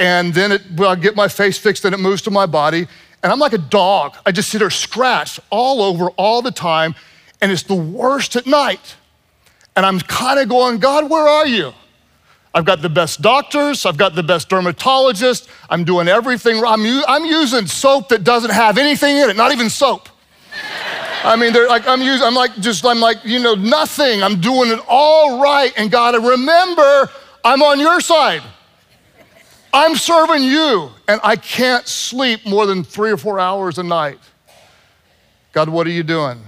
and 0.00 0.34
then 0.34 0.50
it, 0.50 0.62
well, 0.74 0.90
I 0.90 0.96
get 0.96 1.14
my 1.14 1.28
face 1.28 1.58
fixed 1.58 1.84
and 1.84 1.94
it 1.94 1.98
moves 1.98 2.22
to 2.22 2.32
my 2.32 2.46
body, 2.46 2.88
and 3.22 3.30
I'm 3.30 3.38
like 3.38 3.52
a 3.52 3.58
dog. 3.58 4.16
I 4.26 4.32
just 4.32 4.48
sit 4.48 4.58
there 4.58 4.68
scratched 4.68 5.38
all 5.48 5.80
over 5.80 6.10
all 6.16 6.42
the 6.42 6.50
time, 6.50 6.96
and 7.40 7.52
it's 7.52 7.62
the 7.62 7.76
worst 7.76 8.34
at 8.34 8.48
night. 8.48 8.96
And 9.76 9.86
I'm 9.86 10.00
kind 10.00 10.40
of 10.40 10.48
going, 10.48 10.80
God, 10.80 11.08
where 11.08 11.28
are 11.28 11.46
you? 11.46 11.72
I've 12.54 12.64
got 12.66 12.82
the 12.82 12.90
best 12.90 13.22
doctors, 13.22 13.86
I've 13.86 13.96
got 13.96 14.14
the 14.14 14.22
best 14.22 14.48
dermatologist, 14.50 15.48
I'm 15.70 15.84
doing 15.84 16.06
everything. 16.06 16.62
I'm, 16.64 16.84
I'm 17.08 17.24
using 17.24 17.66
soap 17.66 18.10
that 18.10 18.24
doesn't 18.24 18.50
have 18.50 18.76
anything 18.76 19.16
in 19.16 19.30
it, 19.30 19.36
not 19.36 19.52
even 19.52 19.70
soap. 19.70 20.08
I 21.24 21.36
mean, 21.36 21.52
they're 21.52 21.68
like, 21.68 21.86
I'm 21.86 22.02
using, 22.02 22.26
I'm 22.26 22.34
like, 22.34 22.54
just, 22.56 22.84
I'm 22.84 23.00
like, 23.00 23.24
you 23.24 23.38
know, 23.38 23.54
nothing. 23.54 24.22
I'm 24.22 24.40
doing 24.40 24.70
it 24.70 24.80
all 24.88 25.40
right. 25.40 25.72
And 25.76 25.90
God, 25.90 26.14
remember, 26.22 27.10
I'm 27.44 27.62
on 27.62 27.78
your 27.78 28.00
side. 28.00 28.42
I'm 29.72 29.96
serving 29.96 30.42
you, 30.42 30.90
and 31.08 31.20
I 31.24 31.36
can't 31.36 31.86
sleep 31.86 32.44
more 32.44 32.66
than 32.66 32.84
three 32.84 33.10
or 33.10 33.16
four 33.16 33.40
hours 33.40 33.78
a 33.78 33.82
night. 33.82 34.18
God, 35.52 35.68
what 35.68 35.86
are 35.86 35.90
you 35.90 36.02
doing? 36.02 36.40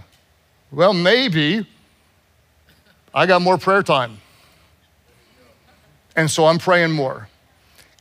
Well, 0.70 0.92
maybe 0.92 1.66
I 3.14 3.26
got 3.26 3.40
more 3.40 3.56
prayer 3.56 3.82
time. 3.82 4.18
And 6.16 6.30
so 6.30 6.46
I'm 6.46 6.58
praying 6.58 6.92
more. 6.92 7.28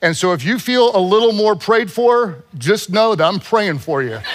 And 0.02 0.16
so 0.18 0.34
if 0.34 0.44
you 0.44 0.60
feel 0.60 0.96
a 0.96 1.00
little 1.00 1.32
more 1.32 1.56
prayed 1.56 1.92
for, 1.92 2.44
just 2.58 2.90
know 2.90 3.16
that 3.16 3.26
I'm 3.26 3.40
praying 3.40 3.80
for 3.80 4.04
you. 4.04 4.20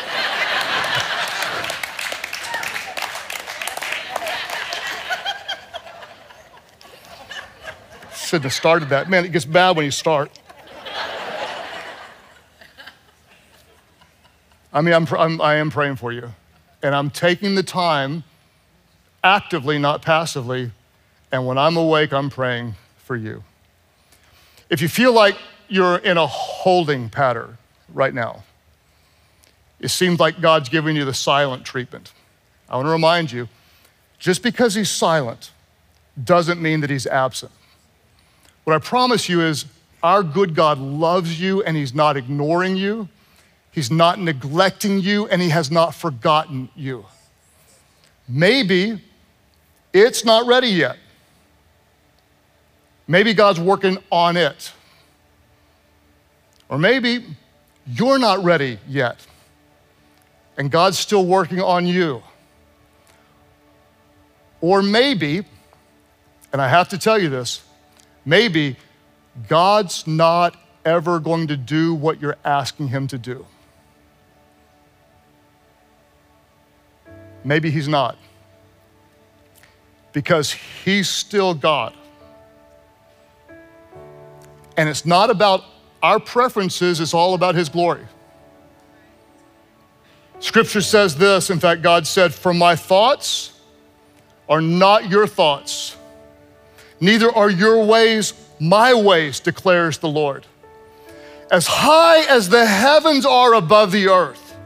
Shouldn't 8.15 8.45
have 8.45 8.53
started 8.53 8.89
that. 8.89 9.09
Man, 9.11 9.25
it 9.25 9.33
gets 9.33 9.45
bad 9.45 9.77
when 9.77 9.85
you 9.85 9.91
start. 9.91 10.31
I 14.73 14.81
mean, 14.81 14.95
I'm, 14.95 15.07
I'm, 15.19 15.41
I 15.41 15.57
am 15.57 15.71
praying 15.71 15.97
for 15.97 16.13
you. 16.13 16.33
And 16.83 16.95
I'm 16.95 17.11
taking 17.11 17.55
the 17.55 17.63
time 17.63 18.25
actively, 19.25 19.79
not 19.79 20.03
passively. 20.03 20.71
And 21.33 21.47
when 21.47 21.59
I'm 21.59 21.77
awake, 21.77 22.13
I'm 22.13 22.31
praying 22.31 22.75
for 22.99 23.17
you. 23.17 23.45
If 24.71 24.83
you 24.83 24.89
feel 24.89 25.13
like 25.13 25.37
you're 25.69 25.97
in 25.97 26.17
a 26.17 26.27
holding 26.27 27.09
pattern 27.09 27.57
right 27.93 28.13
now, 28.13 28.45
it 29.81 29.89
seems 29.89 30.19
like 30.19 30.41
God's 30.41 30.69
giving 30.69 30.97
you 30.97 31.05
the 31.05 31.15
silent 31.15 31.65
treatment. 31.65 32.13
I 32.69 32.77
want 32.77 32.87
to 32.87 32.91
remind 32.91 33.33
you 33.33 33.49
just 34.19 34.43
because 34.43 34.75
He's 34.75 34.91
silent 34.91 35.53
doesn't 36.23 36.61
mean 36.61 36.81
that 36.81 36.91
He's 36.91 37.07
absent. 37.07 37.53
What 38.65 38.75
I 38.75 38.79
promise 38.79 39.29
you 39.29 39.41
is 39.41 39.65
our 40.03 40.23
good 40.23 40.55
God 40.55 40.79
loves 40.79 41.41
you 41.41 41.63
and 41.63 41.77
He's 41.77 41.95
not 41.95 42.17
ignoring 42.17 42.77
you, 42.77 43.09
He's 43.71 43.91
not 43.91 44.19
neglecting 44.19 45.01
you, 45.01 45.29
and 45.29 45.41
He 45.41 45.51
has 45.51 45.71
not 45.71 45.95
forgotten 45.95 46.69
you. 46.75 47.07
Maybe 48.29 49.01
it's 49.93 50.25
not 50.25 50.47
ready 50.47 50.69
yet. 50.69 50.97
Maybe 53.09 53.33
God's 53.33 53.59
working 53.59 53.97
on 54.13 54.37
it. 54.37 54.73
Or 56.69 56.77
maybe 56.77 57.25
you're 57.87 58.19
not 58.19 58.45
ready 58.45 58.79
yet, 58.87 59.27
and 60.59 60.71
God's 60.71 60.99
still 60.99 61.25
working 61.25 61.63
on 61.63 61.87
you. 61.87 62.23
Or 64.61 64.83
maybe, 64.83 65.47
and 66.53 66.61
I 66.61 66.69
have 66.69 66.91
to 66.91 66.99
tell 66.99 67.19
you 67.19 67.31
this, 67.31 67.63
maybe 68.27 68.77
God's 69.49 70.07
not 70.07 70.57
ever 70.85 71.19
going 71.19 71.47
to 71.47 71.57
do 71.57 71.95
what 71.95 72.21
you're 72.21 72.37
asking 72.45 72.89
Him 72.89 73.07
to 73.07 73.17
do. 73.17 73.47
Maybe 77.45 77.71
He's 77.71 77.89
not, 77.89 78.19
because 80.13 80.53
He's 80.53 81.09
still 81.09 81.55
God. 81.55 81.95
And 84.79 84.89
it's 84.89 85.05
not 85.05 85.29
about 85.29 85.65
our 86.03 86.21
preferences, 86.21 87.01
it's 87.01 87.13
all 87.13 87.35
about 87.35 87.57
His 87.57 87.69
glory. 87.69 88.07
Scripture 90.39 90.81
says 90.81 91.17
this, 91.17 91.51
in 91.51 91.59
fact, 91.59 91.83
God 91.83 92.07
said, 92.07 92.33
For 92.33 92.55
my 92.55 92.77
thoughts 92.77 93.61
are 94.49 94.61
not 94.61 95.11
your 95.11 95.27
thoughts, 95.27 95.97
neither 97.01 97.31
are 97.31 97.51
your 97.51 97.85
ways 97.85 98.33
my 98.61 98.95
ways, 98.95 99.41
declares 99.41 99.99
the 99.99 100.09
Lord. 100.09 100.47
As 101.51 101.67
high 101.67 102.21
as 102.23 102.49
the 102.49 102.67
heavens 102.67 103.25
are 103.25 103.55
above 103.55 103.93
the 103.93 104.09
earth, 104.09 104.57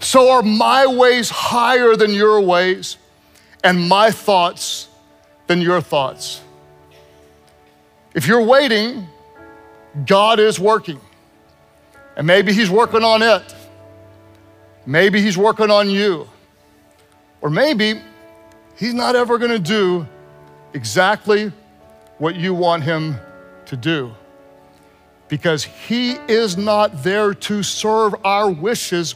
so 0.00 0.30
are 0.30 0.42
my 0.42 0.86
ways 0.86 1.28
higher 1.28 1.96
than 1.96 2.12
your 2.12 2.40
ways, 2.40 2.96
and 3.64 3.88
my 3.88 4.10
thoughts 4.10 4.88
than 5.46 5.60
your 5.60 5.80
thoughts. 5.80 6.40
If 8.14 8.26
you're 8.26 8.44
waiting, 8.44 9.06
God 10.06 10.38
is 10.38 10.58
working. 10.58 11.00
And 12.16 12.26
maybe 12.26 12.52
He's 12.52 12.70
working 12.70 13.02
on 13.02 13.22
it. 13.22 13.54
Maybe 14.86 15.20
He's 15.20 15.36
working 15.36 15.70
on 15.70 15.88
you. 15.90 16.28
Or 17.40 17.50
maybe 17.50 18.00
He's 18.76 18.94
not 18.94 19.16
ever 19.16 19.38
going 19.38 19.50
to 19.50 19.58
do 19.58 20.06
exactly 20.74 21.52
what 22.18 22.36
you 22.36 22.54
want 22.54 22.84
Him 22.84 23.16
to 23.66 23.76
do 23.76 24.12
because 25.28 25.64
He 25.64 26.12
is 26.12 26.56
not 26.56 27.02
there 27.02 27.34
to 27.34 27.62
serve 27.62 28.14
our 28.24 28.50
wishes. 28.50 29.14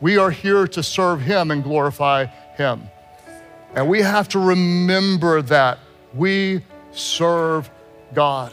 We 0.00 0.16
are 0.16 0.30
here 0.30 0.66
to 0.68 0.82
serve 0.82 1.20
Him 1.20 1.50
and 1.50 1.62
glorify 1.62 2.26
Him. 2.56 2.88
And 3.74 3.88
we 3.88 4.00
have 4.00 4.28
to 4.30 4.38
remember 4.38 5.42
that 5.42 5.78
we 6.14 6.62
serve 6.92 7.70
God. 8.14 8.52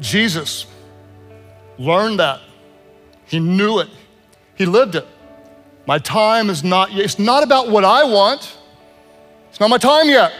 Jesus 0.00 0.66
learned 1.78 2.18
that. 2.18 2.40
He 3.26 3.38
knew 3.38 3.78
it. 3.78 3.88
He 4.56 4.66
lived 4.66 4.94
it. 4.94 5.06
My 5.86 5.98
time 5.98 6.50
is 6.50 6.64
not, 6.64 6.92
yet. 6.92 7.04
it's 7.04 7.18
not 7.18 7.42
about 7.42 7.70
what 7.70 7.84
I 7.84 8.04
want. 8.04 8.56
It's 9.50 9.60
not 9.60 9.70
my 9.70 9.78
time 9.78 10.08
yet. 10.08 10.32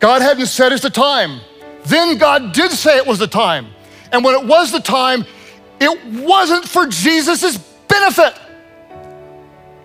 God 0.00 0.22
hadn't 0.22 0.46
said 0.46 0.72
it's 0.72 0.82
the 0.82 0.90
time. 0.90 1.40
Then 1.84 2.18
God 2.18 2.52
did 2.52 2.70
say 2.70 2.96
it 2.96 3.06
was 3.06 3.18
the 3.18 3.26
time. 3.26 3.68
And 4.12 4.24
when 4.24 4.34
it 4.34 4.46
was 4.46 4.72
the 4.72 4.80
time, 4.80 5.24
it 5.80 6.24
wasn't 6.24 6.66
for 6.66 6.86
Jesus' 6.86 7.58
benefit. 7.88 8.34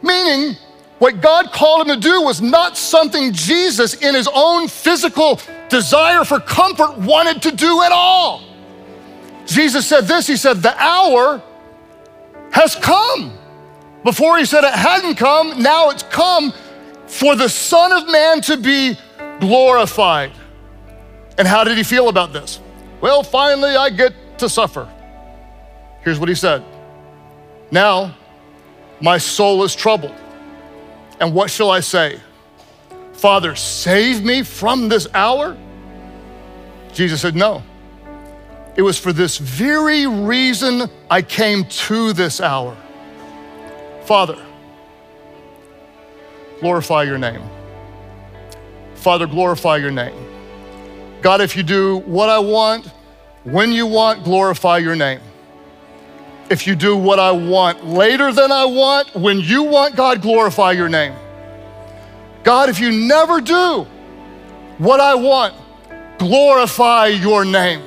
Meaning, 0.02 0.58
what 1.00 1.22
God 1.22 1.52
called 1.52 1.88
him 1.88 1.96
to 1.96 2.02
do 2.02 2.22
was 2.22 2.42
not 2.42 2.78
something 2.78 3.34
Jesus, 3.34 3.96
in 3.96 4.16
his 4.16 4.30
own 4.34 4.68
physical 4.68 5.40
desire 5.70 6.24
for 6.24 6.40
comfort, 6.40 6.98
wanted 6.98 7.42
to 7.42 7.52
do 7.52 7.82
at 7.82 7.92
all. 7.92 8.44
Jesus 9.46 9.88
said 9.88 10.06
this 10.06 10.28
He 10.28 10.38
said, 10.38 10.58
The 10.58 10.76
hour 10.82 11.42
has 12.52 12.76
come. 12.76 13.38
Before 14.04 14.38
he 14.38 14.46
said 14.46 14.64
it 14.64 14.74
hadn't 14.74 15.16
come, 15.16 15.62
now 15.62 15.90
it's 15.90 16.04
come 16.04 16.54
for 17.08 17.36
the 17.36 17.48
Son 17.48 17.92
of 17.92 18.12
Man 18.12 18.42
to 18.42 18.58
be 18.58 18.98
glorified. 19.40 20.32
And 21.38 21.48
how 21.48 21.64
did 21.64 21.78
he 21.78 21.84
feel 21.84 22.10
about 22.10 22.34
this? 22.34 22.60
Well, 23.02 23.24
finally, 23.24 23.76
I 23.76 23.90
get 23.90 24.14
to 24.40 24.50
suffer. 24.50 24.90
Here's 26.02 26.20
what 26.20 26.30
he 26.30 26.36
said 26.36 26.64
Now 27.72 28.16
my 29.02 29.18
soul 29.18 29.64
is 29.64 29.76
troubled. 29.76 30.16
And 31.24 31.34
what 31.34 31.50
shall 31.50 31.72
I 31.72 31.80
say? 31.80 32.20
Father, 33.14 33.56
save 33.56 34.26
me 34.26 34.44
from 34.44 34.90
this 34.90 35.08
hour? 35.14 35.56
Jesus 36.92 37.22
said, 37.22 37.34
No. 37.34 37.64
It 38.76 38.82
was 38.82 39.00
for 39.00 39.14
this 39.14 39.38
very 39.38 40.06
reason 40.06 40.90
I 41.10 41.22
came 41.22 41.64
to 41.64 42.12
this 42.12 42.42
hour. 42.42 42.76
Father, 44.04 44.38
glorify 46.60 47.04
your 47.04 47.18
name. 47.18 47.42
Father, 48.96 49.26
glorify 49.26 49.78
your 49.78 49.92
name. 49.92 50.26
God, 51.22 51.40
if 51.40 51.56
you 51.56 51.64
do 51.64 52.00
what 52.00 52.28
I 52.28 52.40
want, 52.40 52.88
when 53.46 53.72
you 53.72 53.88
want, 53.88 54.26
glorify 54.26 54.80
your 54.80 54.98
name. 54.98 55.22
If 56.50 56.68
you 56.68 56.76
do 56.76 56.96
what 56.98 57.20
I 57.20 57.32
want 57.32 57.86
later 57.86 58.32
than 58.32 58.52
I 58.52 58.66
want, 58.66 59.16
when 59.16 59.40
you 59.40 59.64
want, 59.64 59.96
God, 59.96 60.22
glorify 60.22 60.72
your 60.72 60.90
name. 60.90 61.16
God, 62.44 62.70
if 62.70 62.80
you 62.80 62.92
never 62.92 63.40
do 63.40 63.88
what 64.78 65.00
I 65.00 65.16
want, 65.16 65.56
glorify 66.18 67.08
your 67.08 67.46
name. 67.46 67.82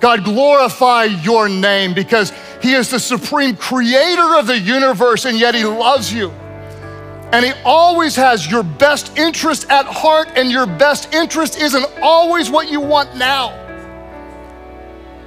God, 0.00 0.24
glorify 0.24 1.04
your 1.04 1.48
name 1.48 1.94
because 1.94 2.32
He 2.60 2.72
is 2.72 2.90
the 2.90 2.98
supreme 2.98 3.54
creator 3.54 4.36
of 4.36 4.46
the 4.46 4.58
universe 4.58 5.26
and 5.26 5.38
yet 5.38 5.54
He 5.54 5.64
loves 5.64 6.12
you. 6.12 6.30
And 7.32 7.44
He 7.44 7.52
always 7.64 8.16
has 8.16 8.50
your 8.50 8.62
best 8.62 9.16
interest 9.16 9.70
at 9.70 9.86
heart, 9.86 10.28
and 10.36 10.50
your 10.50 10.66
best 10.66 11.14
interest 11.14 11.58
isn't 11.58 11.86
always 12.02 12.50
what 12.50 12.70
you 12.70 12.80
want 12.80 13.16
now. 13.16 13.58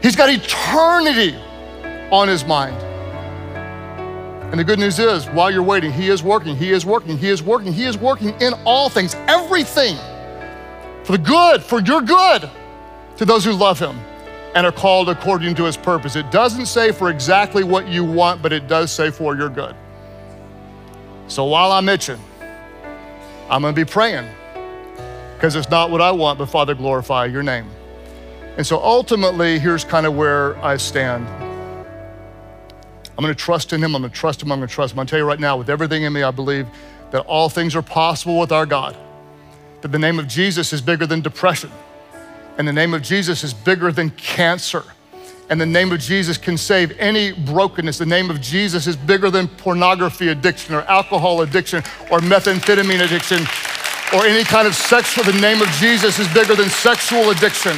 He's 0.01 0.15
got 0.15 0.29
eternity 0.29 1.35
on 2.11 2.27
His 2.27 2.45
mind. 2.45 2.75
And 4.51 4.59
the 4.59 4.63
good 4.63 4.79
news 4.79 4.99
is, 4.99 5.25
while 5.27 5.51
you're 5.51 5.63
waiting, 5.63 5.91
He 5.91 6.09
is 6.09 6.23
working, 6.23 6.55
He 6.55 6.71
is 6.71 6.85
working, 6.85 7.17
He 7.17 7.29
is 7.29 7.43
working, 7.43 7.73
He 7.73 7.83
is 7.83 7.97
working 7.97 8.39
in 8.41 8.53
all 8.65 8.89
things, 8.89 9.15
everything 9.27 9.97
for 11.03 11.13
the 11.13 11.17
good, 11.17 11.61
for 11.61 11.81
your 11.81 12.01
good 12.01 12.49
to 13.17 13.25
those 13.25 13.43
who 13.43 13.51
love 13.51 13.79
Him 13.79 13.99
and 14.55 14.65
are 14.65 14.71
called 14.71 15.09
according 15.09 15.55
to 15.55 15.65
His 15.65 15.75
purpose. 15.77 16.15
It 16.15 16.31
doesn't 16.31 16.67
say 16.67 16.91
for 16.91 17.09
exactly 17.09 17.63
what 17.63 17.87
you 17.87 18.03
want, 18.03 18.41
but 18.41 18.53
it 18.53 18.67
does 18.67 18.91
say 18.91 19.11
for 19.11 19.35
your 19.35 19.49
good. 19.49 19.75
So 21.27 21.45
while 21.45 21.71
I'm 21.71 21.89
itching, 21.89 22.19
I'm 23.49 23.61
gonna 23.61 23.73
be 23.73 23.85
praying 23.85 24.29
because 25.35 25.55
it's 25.55 25.69
not 25.69 25.91
what 25.91 26.01
I 26.01 26.11
want, 26.11 26.39
but 26.39 26.45
Father, 26.45 26.73
glorify 26.73 27.25
your 27.25 27.43
name. 27.43 27.69
And 28.57 28.65
so 28.65 28.79
ultimately, 28.79 29.59
here's 29.59 29.83
kind 29.83 30.05
of 30.05 30.15
where 30.15 30.57
I 30.63 30.77
stand. 30.77 31.27
I'm 33.17 33.23
gonna 33.23 33.35
trust 33.35 33.73
in 33.73 33.83
Him, 33.83 33.95
I'm 33.95 34.01
gonna 34.01 34.13
trust 34.13 34.41
Him, 34.41 34.51
I'm 34.51 34.59
gonna 34.59 34.67
trust 34.67 34.93
Him. 34.93 34.99
I'm 34.99 35.05
gonna 35.05 35.09
tell 35.09 35.19
you 35.19 35.25
right 35.25 35.39
now, 35.39 35.57
with 35.57 35.69
everything 35.69 36.03
in 36.03 36.13
me, 36.13 36.23
I 36.23 36.31
believe 36.31 36.67
that 37.11 37.21
all 37.21 37.49
things 37.49 37.75
are 37.75 37.81
possible 37.81 38.39
with 38.39 38.51
our 38.51 38.65
God, 38.65 38.97
that 39.81 39.91
the 39.91 39.99
name 39.99 40.19
of 40.19 40.27
Jesus 40.27 40.73
is 40.73 40.81
bigger 40.81 41.05
than 41.05 41.21
depression, 41.21 41.71
and 42.57 42.67
the 42.67 42.73
name 42.73 42.93
of 42.93 43.01
Jesus 43.01 43.43
is 43.43 43.53
bigger 43.53 43.91
than 43.91 44.09
cancer 44.11 44.83
and 45.49 45.61
the 45.61 45.65
name 45.65 45.91
of 45.91 45.99
Jesus 45.99 46.37
can 46.37 46.57
save 46.57 46.97
any 46.97 47.31
brokenness. 47.31 47.99
The 47.99 48.05
name 48.05 48.31
of 48.31 48.41
Jesus 48.41 48.87
is 48.87 48.95
bigger 48.95 49.29
than 49.29 49.47
pornography 49.47 50.29
addiction 50.29 50.73
or 50.73 50.81
alcohol 50.83 51.41
addiction 51.41 51.83
or 52.11 52.19
methamphetamine 52.19 53.05
addiction 53.05 53.41
or 54.17 54.25
any 54.25 54.43
kind 54.43 54.67
of 54.67 54.73
sexual. 54.73 55.23
The 55.23 55.39
name 55.39 55.61
of 55.61 55.67
Jesus 55.69 56.17
is 56.17 56.27
bigger 56.33 56.55
than 56.55 56.69
sexual 56.69 57.29
addiction. 57.29 57.77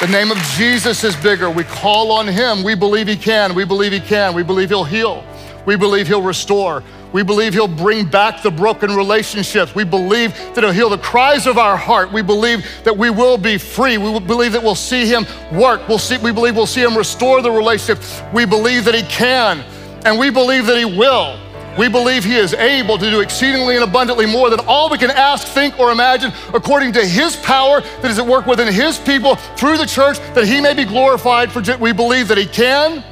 The 0.00 0.08
name 0.08 0.32
of 0.32 0.38
Jesus 0.56 1.04
is 1.04 1.14
bigger. 1.16 1.48
We 1.48 1.62
call 1.64 2.10
on 2.10 2.26
Him. 2.26 2.64
We 2.64 2.74
believe 2.74 3.06
He 3.06 3.16
can. 3.16 3.54
We 3.54 3.64
believe 3.64 3.92
He 3.92 4.00
can. 4.00 4.34
We 4.34 4.42
believe 4.42 4.68
He'll 4.68 4.82
heal. 4.82 5.24
We 5.64 5.76
believe 5.76 6.08
He'll 6.08 6.22
restore. 6.22 6.82
We 7.12 7.22
believe 7.22 7.52
He'll 7.52 7.68
bring 7.68 8.06
back 8.06 8.42
the 8.42 8.50
broken 8.50 8.96
relationships. 8.96 9.74
We 9.74 9.84
believe 9.84 10.34
that 10.54 10.64
He'll 10.64 10.72
heal 10.72 10.90
the 10.90 10.98
cries 10.98 11.46
of 11.46 11.56
our 11.56 11.76
heart. 11.76 12.10
We 12.10 12.22
believe 12.22 12.66
that 12.82 12.96
we 12.96 13.10
will 13.10 13.38
be 13.38 13.58
free. 13.58 13.96
We 13.96 14.18
believe 14.18 14.52
that 14.52 14.62
we'll 14.62 14.74
see 14.74 15.06
Him 15.06 15.24
work. 15.52 15.86
We'll 15.88 15.98
see, 15.98 16.18
we 16.18 16.32
believe 16.32 16.56
we'll 16.56 16.66
see 16.66 16.82
Him 16.82 16.96
restore 16.96 17.40
the 17.40 17.50
relationship. 17.50 18.02
We 18.32 18.44
believe 18.44 18.84
that 18.86 18.94
He 18.96 19.02
can, 19.02 19.60
and 20.04 20.18
we 20.18 20.30
believe 20.30 20.66
that 20.66 20.78
He 20.78 20.84
will. 20.84 21.38
We 21.78 21.88
believe 21.88 22.24
He 22.24 22.36
is 22.36 22.54
able 22.54 22.98
to 22.98 23.10
do 23.10 23.20
exceedingly 23.20 23.76
and 23.76 23.84
abundantly 23.84 24.26
more 24.26 24.50
than 24.50 24.60
all 24.60 24.90
we 24.90 24.98
can 24.98 25.10
ask, 25.10 25.46
think, 25.48 25.78
or 25.78 25.90
imagine, 25.90 26.32
according 26.52 26.92
to 26.92 27.04
His 27.04 27.36
power 27.36 27.80
that 27.80 28.10
is 28.10 28.18
at 28.18 28.26
work 28.26 28.46
within 28.46 28.72
His 28.72 28.98
people 28.98 29.36
through 29.56 29.78
the 29.78 29.86
church, 29.86 30.18
that 30.34 30.44
He 30.46 30.60
may 30.60 30.74
be 30.74 30.84
glorified. 30.84 31.50
For 31.50 31.62
we 31.78 31.92
believe 31.92 32.28
that 32.28 32.38
He 32.38 32.46
can, 32.46 33.02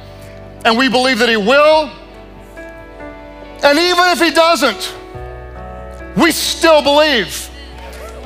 and 0.65 0.77
we 0.77 0.89
believe 0.89 1.19
that 1.19 1.29
He 1.29 1.37
will, 1.37 1.89
and 3.63 3.77
even 3.77 4.05
if 4.09 4.19
he 4.19 4.31
doesn't, 4.31 4.95
we 6.17 6.31
still 6.31 6.81
believe. 6.81 7.47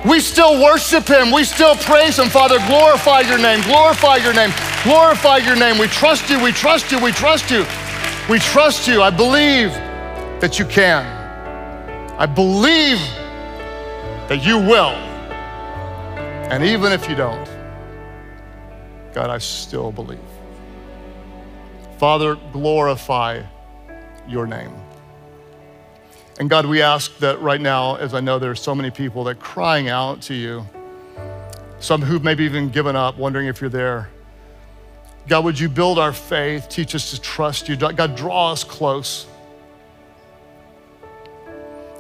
We 0.06 0.20
still 0.20 0.64
worship 0.64 1.08
him. 1.08 1.32
We 1.32 1.44
still 1.44 1.76
praise 1.76 2.18
him. 2.18 2.30
Father, 2.30 2.58
glorify 2.68 3.22
your 3.22 3.38
name, 3.38 3.62
glorify 3.64 4.18
your 4.18 4.34
name, 4.34 4.54
glorify 4.84 5.38
your 5.38 5.56
name. 5.56 5.78
We 5.78 5.88
trust 5.88 6.30
you, 6.30 6.42
we 6.42 6.52
trust 6.52 6.92
you, 6.92 7.00
we 7.04 7.12
trust 7.12 7.52
you. 7.52 7.66
We 8.30 8.40
trust 8.40 8.88
you. 8.88 9.02
I 9.02 9.10
believe 9.10 9.72
that 10.46 10.60
you 10.60 10.66
can. 10.66 11.04
I 12.20 12.28
believe 12.28 13.00
that 14.30 14.46
you 14.46 14.60
will. 14.60 14.94
And 16.52 16.64
even 16.64 16.92
if 16.92 17.10
you 17.10 17.16
don't, 17.16 17.50
God, 19.12 19.32
I 19.32 19.40
still 19.40 19.92
believe. 19.92 20.20
Father, 21.98 22.36
glorify 22.54 23.42
your 24.28 24.46
name. 24.46 24.72
And 26.40 26.48
God, 26.48 26.68
we 26.68 26.80
ask 26.80 27.18
that 27.18 27.42
right 27.42 27.60
now, 27.60 27.96
as 27.96 28.14
I 28.14 28.20
know 28.20 28.38
there 28.38 28.52
are 28.52 28.56
so 28.56 28.76
many 28.76 28.92
people 28.92 29.24
that 29.24 29.40
crying 29.40 29.90
out 29.90 30.22
to 30.24 30.36
you, 30.36 30.64
some 31.80 32.04
who've 32.04 32.24
maybe 32.24 32.44
even 32.44 32.70
given 32.70 32.96
up, 32.96 33.18
wondering 33.18 33.48
if 33.48 33.62
you're 33.62 33.70
there. 33.72 34.10
God, 35.28 35.44
would 35.44 35.60
you 35.60 35.70
build 35.70 35.98
our 35.98 36.14
faith, 36.14 36.70
teach 36.70 36.94
us 36.94 37.10
to 37.10 37.20
trust 37.20 37.68
you? 37.68 37.76
God, 37.76 38.16
draw 38.16 38.52
us 38.52 38.64
close. 38.64 39.26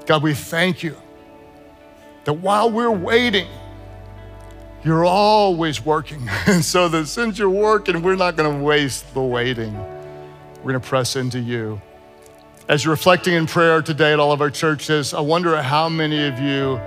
God, 0.05 0.23
we 0.23 0.33
thank 0.33 0.83
you 0.83 0.97
that 2.25 2.33
while 2.33 2.69
we're 2.71 2.91
waiting, 2.91 3.47
You're 4.83 5.05
always 5.05 5.83
working. 5.85 6.29
And 6.47 6.63
so 6.63 6.87
that 6.89 7.07
since 7.07 7.39
you're 7.39 7.49
working, 7.49 8.03
we're 8.03 8.15
not 8.15 8.35
going 8.35 8.51
to 8.59 8.63
waste 8.63 9.13
the 9.13 9.21
waiting. 9.21 9.73
We're 10.57 10.71
going 10.73 10.81
to 10.81 10.87
press 10.87 11.15
into 11.15 11.39
you. 11.39 11.81
As 12.67 12.85
you're 12.85 12.93
reflecting 12.93 13.33
in 13.33 13.47
prayer 13.47 13.81
today 13.81 14.13
at 14.13 14.19
all 14.19 14.31
of 14.31 14.41
our 14.41 14.51
churches, 14.51 15.13
I 15.13 15.21
wonder 15.21 15.61
how 15.61 15.89
many 15.89 16.27
of 16.27 16.39
you 16.39 16.79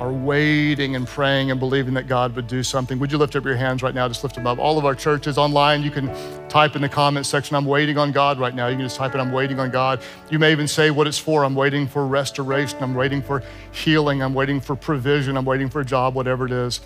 are 0.00 0.12
waiting 0.12 0.94
and 0.94 1.06
praying 1.06 1.50
and 1.50 1.58
believing 1.58 1.94
that 1.94 2.06
God 2.06 2.36
would 2.36 2.46
do 2.46 2.62
something. 2.62 2.98
Would 3.00 3.10
you 3.10 3.18
lift 3.18 3.34
up 3.34 3.44
your 3.44 3.56
hands 3.56 3.82
right 3.82 3.94
now? 3.94 4.06
Just 4.06 4.22
lift 4.22 4.36
them 4.36 4.46
up. 4.46 4.58
All 4.58 4.78
of 4.78 4.84
our 4.84 4.94
churches 4.94 5.38
online, 5.38 5.82
you 5.82 5.90
can 5.90 6.08
type 6.48 6.76
in 6.76 6.82
the 6.82 6.88
comment 6.88 7.26
section, 7.26 7.56
I'm 7.56 7.64
waiting 7.64 7.98
on 7.98 8.12
God 8.12 8.38
right 8.38 8.54
now. 8.54 8.68
You 8.68 8.76
can 8.76 8.84
just 8.84 8.96
type 8.96 9.14
in, 9.14 9.20
I'm 9.20 9.32
waiting 9.32 9.58
on 9.58 9.70
God. 9.70 10.00
You 10.30 10.38
may 10.38 10.52
even 10.52 10.68
say 10.68 10.90
what 10.90 11.06
it's 11.06 11.18
for. 11.18 11.44
I'm 11.44 11.54
waiting 11.54 11.86
for 11.88 12.06
restoration. 12.06 12.78
I'm 12.80 12.94
waiting 12.94 13.22
for 13.22 13.42
healing. 13.72 14.22
I'm 14.22 14.34
waiting 14.34 14.60
for 14.60 14.76
provision. 14.76 15.36
I'm 15.36 15.44
waiting 15.44 15.68
for 15.68 15.80
a 15.80 15.84
job, 15.84 16.14
whatever 16.14 16.46
it 16.46 16.52
is. 16.52 16.80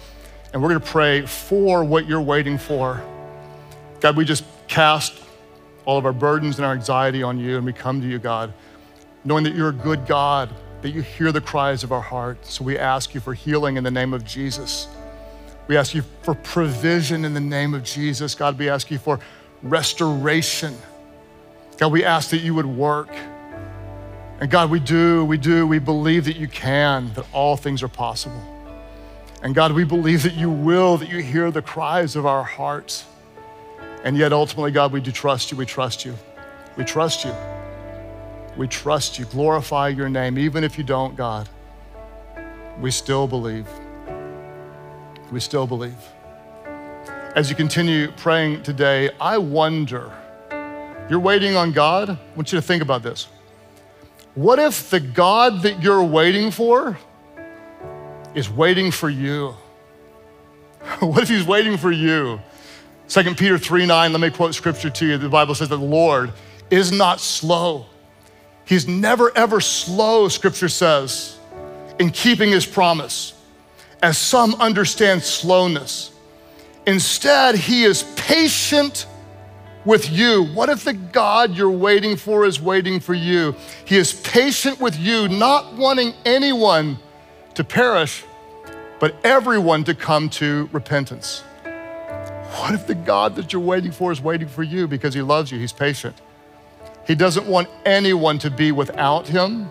And 0.53 0.63
we're 0.63 0.71
going 0.71 0.81
to 0.81 0.87
pray 0.87 1.27
for 1.27 1.85
what 1.85 2.07
you're 2.07 2.21
waiting 2.21 2.57
for. 2.57 3.03
God, 4.01 4.17
we 4.17 4.25
just 4.25 4.45
cast 4.69 5.15
all 5.85 5.99
of 5.99 6.07
our 6.07 6.13
burdens 6.13 6.59
and 6.59 6.65
our 6.65 6.73
anxiety 6.73 7.23
on 7.23 7.39
you, 7.39 7.57
and 7.57 7.67
we 7.67 7.73
come 7.73 8.01
to 8.01 8.07
you, 8.07 8.19
God, 8.19 8.53
knowing 9.25 9.45
that 9.45 9.55
you're 9.55 9.69
a 9.69 9.73
good 9.73 10.07
God 10.07 10.49
that 10.83 10.91
you 10.91 11.01
hear 11.01 11.33
the 11.33 11.41
cries 11.41 11.85
of 11.85 11.93
our 11.93 12.01
heart. 12.01 12.45
So 12.45 12.65
we 12.65 12.77
ask 12.77 13.15
you 13.15 13.21
for 13.21 13.35
healing 13.35 13.77
in 13.77 13.85
the 13.85 13.91
name 13.91 14.13
of 14.13 14.25
Jesus. 14.25 14.89
We 15.69 15.77
ask 15.77 15.95
you 15.95 16.03
for 16.23 16.35
provision 16.35 17.25
in 17.25 17.35
the 17.35 17.41
name 17.41 17.73
of 17.73 17.85
Jesus. 17.85 18.35
God, 18.35 18.59
we 18.59 18.69
ask 18.69 18.91
you 18.91 18.99
for 18.99 19.21
restoration. 19.63 20.77
God, 21.79 21.93
we 21.93 22.05
ask 22.05 22.31
that 22.31 22.39
you 22.39 22.55
would 22.55 22.67
work. 22.67 23.11
And 24.41 24.51
God, 24.51 24.71
we 24.71 24.81
do, 24.81 25.25
we 25.25 25.39
do, 25.39 25.67
we 25.67 25.79
believe 25.79 26.25
that 26.25 26.37
you 26.37 26.49
can, 26.49 27.13
that 27.15 27.25
all 27.33 27.57
things 27.57 27.83
are 27.83 27.89
possible. 27.89 28.43
And 29.43 29.55
God, 29.55 29.73
we 29.73 29.85
believe 29.85 30.25
that 30.25 30.35
you 30.35 30.51
will, 30.51 30.97
that 30.97 31.09
you 31.09 31.19
hear 31.19 31.51
the 31.53 31.63
cries 31.63 32.17
of 32.17 32.27
our 32.27 32.43
hearts. 32.43 33.05
And 34.05 34.17
yet, 34.17 34.33
ultimately, 34.33 34.73
God, 34.73 34.93
we 34.93 35.01
do 35.01 35.13
trust 35.13 35.53
you. 35.53 35.57
We 35.57 35.67
trust 35.67 36.05
you. 36.05 36.17
We 36.77 36.85
trust 36.85 37.25
you. 37.25 37.33
We 38.57 38.69
trust 38.69 39.19
you. 39.19 39.25
Glorify 39.27 39.89
your 39.89 40.09
name. 40.09 40.39
Even 40.39 40.63
if 40.63 40.77
you 40.77 40.85
don't, 40.85 41.17
God, 41.17 41.49
we 42.81 42.91
still 42.91 43.27
believe. 43.27 43.67
We 45.31 45.41
still 45.41 45.67
believe. 45.67 45.97
As 47.35 47.49
you 47.49 47.57
continue 47.57 48.11
praying 48.13 48.63
today, 48.63 49.11
I 49.19 49.39
wonder, 49.39 50.13
you're 51.09 51.19
waiting 51.19 51.57
on 51.57 51.73
God? 51.73 52.11
I 52.11 52.19
want 52.37 52.53
you 52.53 52.59
to 52.59 52.63
think 52.63 52.83
about 52.83 53.03
this. 53.03 53.29
What 54.35 54.59
if 54.59 54.91
the 54.91 55.01
God 55.01 55.63
that 55.63 55.83
you're 55.83 56.05
waiting 56.05 56.51
for 56.51 56.99
is 58.35 58.51
waiting 58.51 58.91
for 58.91 59.09
you? 59.09 59.55
what 61.01 61.23
if 61.23 61.31
he's 61.31 61.47
waiting 61.47 61.79
for 61.79 61.91
you? 61.91 62.41
2 63.09 63.35
Peter 63.35 63.57
3 63.57 63.87
9, 63.87 64.13
let 64.13 64.21
me 64.21 64.31
quote 64.31 64.55
scripture 64.55 64.91
to 64.91 65.07
you. 65.07 65.19
The 65.19 65.29
Bible 65.29 65.55
says 65.55 65.71
that 65.71 65.77
the 65.77 65.83
Lord 65.83 66.33
is 66.71 66.93
not 66.93 67.21
slow 67.21 67.87
He's 68.73 68.89
never, 68.89 69.31
ever 69.37 69.61
slow, 69.61 70.29
scripture 70.29 70.71
says, 70.71 71.39
in 71.99 72.09
keeping 72.09 72.49
his 72.49 72.65
promise, 72.65 73.35
as 74.03 74.17
some 74.17 74.55
understand 74.55 75.23
slowness. 75.23 76.11
Instead, 76.87 77.55
he 77.55 77.85
is 77.85 78.03
patient 78.17 79.05
with 79.85 80.11
you. 80.11 80.45
What 80.55 80.71
if 80.71 80.85
the 80.85 80.95
God 80.95 81.55
you're 81.55 81.71
waiting 81.71 82.17
for 82.17 82.47
is 82.47 82.63
waiting 82.63 82.99
for 82.99 83.13
you? 83.13 83.55
He 83.85 83.99
is 83.99 84.15
patient 84.15 84.81
with 84.81 84.99
you, 84.99 85.29
not 85.29 85.75
wanting 85.75 86.15
anyone 86.25 86.97
to 87.53 87.65
perish, 87.65 88.25
but 89.01 89.15
everyone 89.23 89.85
to 89.85 89.95
come 89.95 90.31
to 90.31 90.71
repentance. 90.73 91.41
What 92.57 92.73
if 92.73 92.87
the 92.87 92.95
God 92.95 93.37
that 93.37 93.53
you're 93.53 93.61
waiting 93.61 93.93
for 93.93 94.13
is 94.13 94.23
waiting 94.23 94.49
for 94.49 94.63
you 94.63 94.89
because 94.89 95.13
he 95.13 95.21
loves 95.21 95.53
you? 95.53 95.59
He's 95.59 95.75
patient. 95.75 96.17
He 97.07 97.17
doesn't 97.17 97.47
want 97.47 97.69
anyone 97.85 98.39
to 98.39 98.51
be 98.51 98.71
without 98.71 99.27
him. 99.27 99.69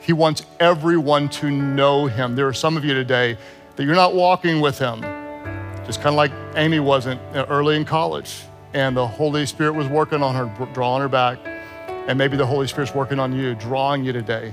He 0.00 0.12
wants 0.12 0.44
everyone 0.60 1.28
to 1.30 1.50
know 1.50 2.06
him. 2.06 2.36
There 2.36 2.46
are 2.46 2.52
some 2.52 2.76
of 2.76 2.84
you 2.84 2.92
today 2.92 3.38
that 3.76 3.84
you're 3.84 3.94
not 3.94 4.14
walking 4.14 4.60
with 4.60 4.78
him, 4.78 5.00
just 5.86 6.00
kind 6.00 6.08
of 6.08 6.14
like 6.14 6.32
Amy 6.56 6.80
wasn't 6.80 7.20
early 7.34 7.76
in 7.76 7.84
college. 7.84 8.42
And 8.74 8.94
the 8.94 9.06
Holy 9.06 9.46
Spirit 9.46 9.72
was 9.72 9.88
working 9.88 10.22
on 10.22 10.34
her, 10.34 10.66
drawing 10.74 11.00
her 11.00 11.08
back. 11.08 11.38
And 12.06 12.18
maybe 12.18 12.36
the 12.36 12.46
Holy 12.46 12.66
Spirit's 12.66 12.94
working 12.94 13.18
on 13.18 13.34
you, 13.34 13.54
drawing 13.54 14.04
you 14.04 14.12
today. 14.12 14.52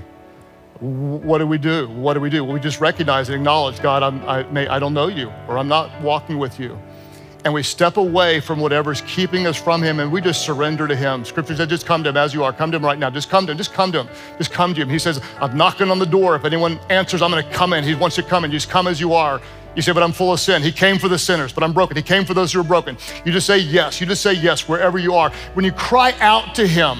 What 0.80 1.38
do 1.38 1.46
we 1.46 1.58
do? 1.58 1.88
What 1.88 2.14
do 2.14 2.20
we 2.20 2.30
do? 2.30 2.44
We 2.44 2.60
just 2.60 2.80
recognize 2.80 3.28
and 3.28 3.36
acknowledge, 3.36 3.80
God, 3.80 4.02
I'm, 4.02 4.26
I, 4.28 4.42
may, 4.44 4.68
I 4.68 4.78
don't 4.78 4.94
know 4.94 5.08
you, 5.08 5.32
or 5.48 5.58
I'm 5.58 5.68
not 5.68 6.00
walking 6.02 6.38
with 6.38 6.58
you 6.58 6.78
and 7.46 7.54
we 7.54 7.62
step 7.62 7.96
away 7.96 8.40
from 8.40 8.58
whatever's 8.58 9.02
keeping 9.02 9.46
us 9.46 9.56
from 9.56 9.80
Him 9.80 10.00
and 10.00 10.10
we 10.10 10.20
just 10.20 10.44
surrender 10.44 10.88
to 10.88 10.96
Him. 10.96 11.24
Scripture 11.24 11.54
says, 11.54 11.68
just 11.68 11.86
come 11.86 12.02
to 12.02 12.08
Him 12.08 12.16
as 12.16 12.34
you 12.34 12.42
are. 12.42 12.52
Come 12.52 12.72
to 12.72 12.76
Him 12.76 12.84
right 12.84 12.98
now. 12.98 13.08
Just 13.08 13.30
come 13.30 13.46
to 13.46 13.52
Him. 13.52 13.56
Just 13.56 13.72
come 13.72 13.92
to 13.92 14.00
Him. 14.00 14.08
Just 14.36 14.50
come 14.50 14.74
to 14.74 14.80
Him. 14.80 14.88
He 14.88 14.98
says, 14.98 15.22
I'm 15.40 15.56
knocking 15.56 15.88
on 15.88 16.00
the 16.00 16.06
door. 16.06 16.34
If 16.34 16.44
anyone 16.44 16.80
answers, 16.90 17.22
I'm 17.22 17.30
going 17.30 17.44
to 17.44 17.50
come 17.52 17.72
in. 17.72 17.84
He 17.84 17.94
wants 17.94 18.16
you 18.16 18.24
to 18.24 18.28
come 18.28 18.44
in. 18.44 18.50
Just 18.50 18.68
come 18.68 18.88
as 18.88 19.00
you 19.00 19.14
are. 19.14 19.40
You 19.76 19.82
say, 19.82 19.92
but 19.92 20.02
I'm 20.02 20.10
full 20.10 20.32
of 20.32 20.40
sin. 20.40 20.60
He 20.60 20.72
came 20.72 20.98
for 20.98 21.06
the 21.06 21.20
sinners, 21.20 21.52
but 21.52 21.62
I'm 21.62 21.72
broken. 21.72 21.96
He 21.96 22.02
came 22.02 22.24
for 22.24 22.34
those 22.34 22.52
who 22.52 22.58
are 22.58 22.64
broken. 22.64 22.98
You 23.24 23.30
just 23.30 23.46
say 23.46 23.58
yes. 23.58 24.00
You 24.00 24.08
just 24.08 24.22
say 24.22 24.32
yes 24.32 24.68
wherever 24.68 24.98
you 24.98 25.14
are. 25.14 25.30
When 25.54 25.64
you 25.64 25.70
cry 25.70 26.14
out 26.18 26.56
to 26.56 26.66
Him, 26.66 26.98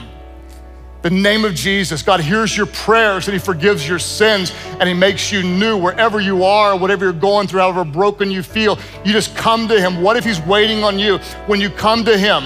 the 1.07 1.15
name 1.15 1.45
of 1.45 1.55
Jesus. 1.55 2.03
God 2.03 2.19
hears 2.19 2.57
your 2.57 2.67
prayers 2.67 3.29
and 3.29 3.33
He 3.33 3.39
forgives 3.39 3.89
your 3.89 4.01
sins 4.01 4.53
and 4.81 4.89
He 4.89 4.95
makes 4.95 5.31
you 5.31 5.41
new 5.45 5.79
wherever 5.79 6.19
you 6.19 6.43
are, 6.43 6.77
whatever 6.77 7.05
you're 7.05 7.13
going 7.13 7.47
through, 7.47 7.61
however 7.61 7.85
broken 7.85 8.29
you 8.29 8.43
feel. 8.43 8.77
You 9.05 9.13
just 9.13 9.37
come 9.37 9.69
to 9.69 9.81
Him. 9.81 10.03
What 10.03 10.17
if 10.17 10.25
He's 10.25 10.41
waiting 10.41 10.83
on 10.83 10.99
you? 10.99 11.19
When 11.47 11.61
you 11.61 11.71
come 11.71 12.05
to 12.07 12.19
Him, 12.19 12.43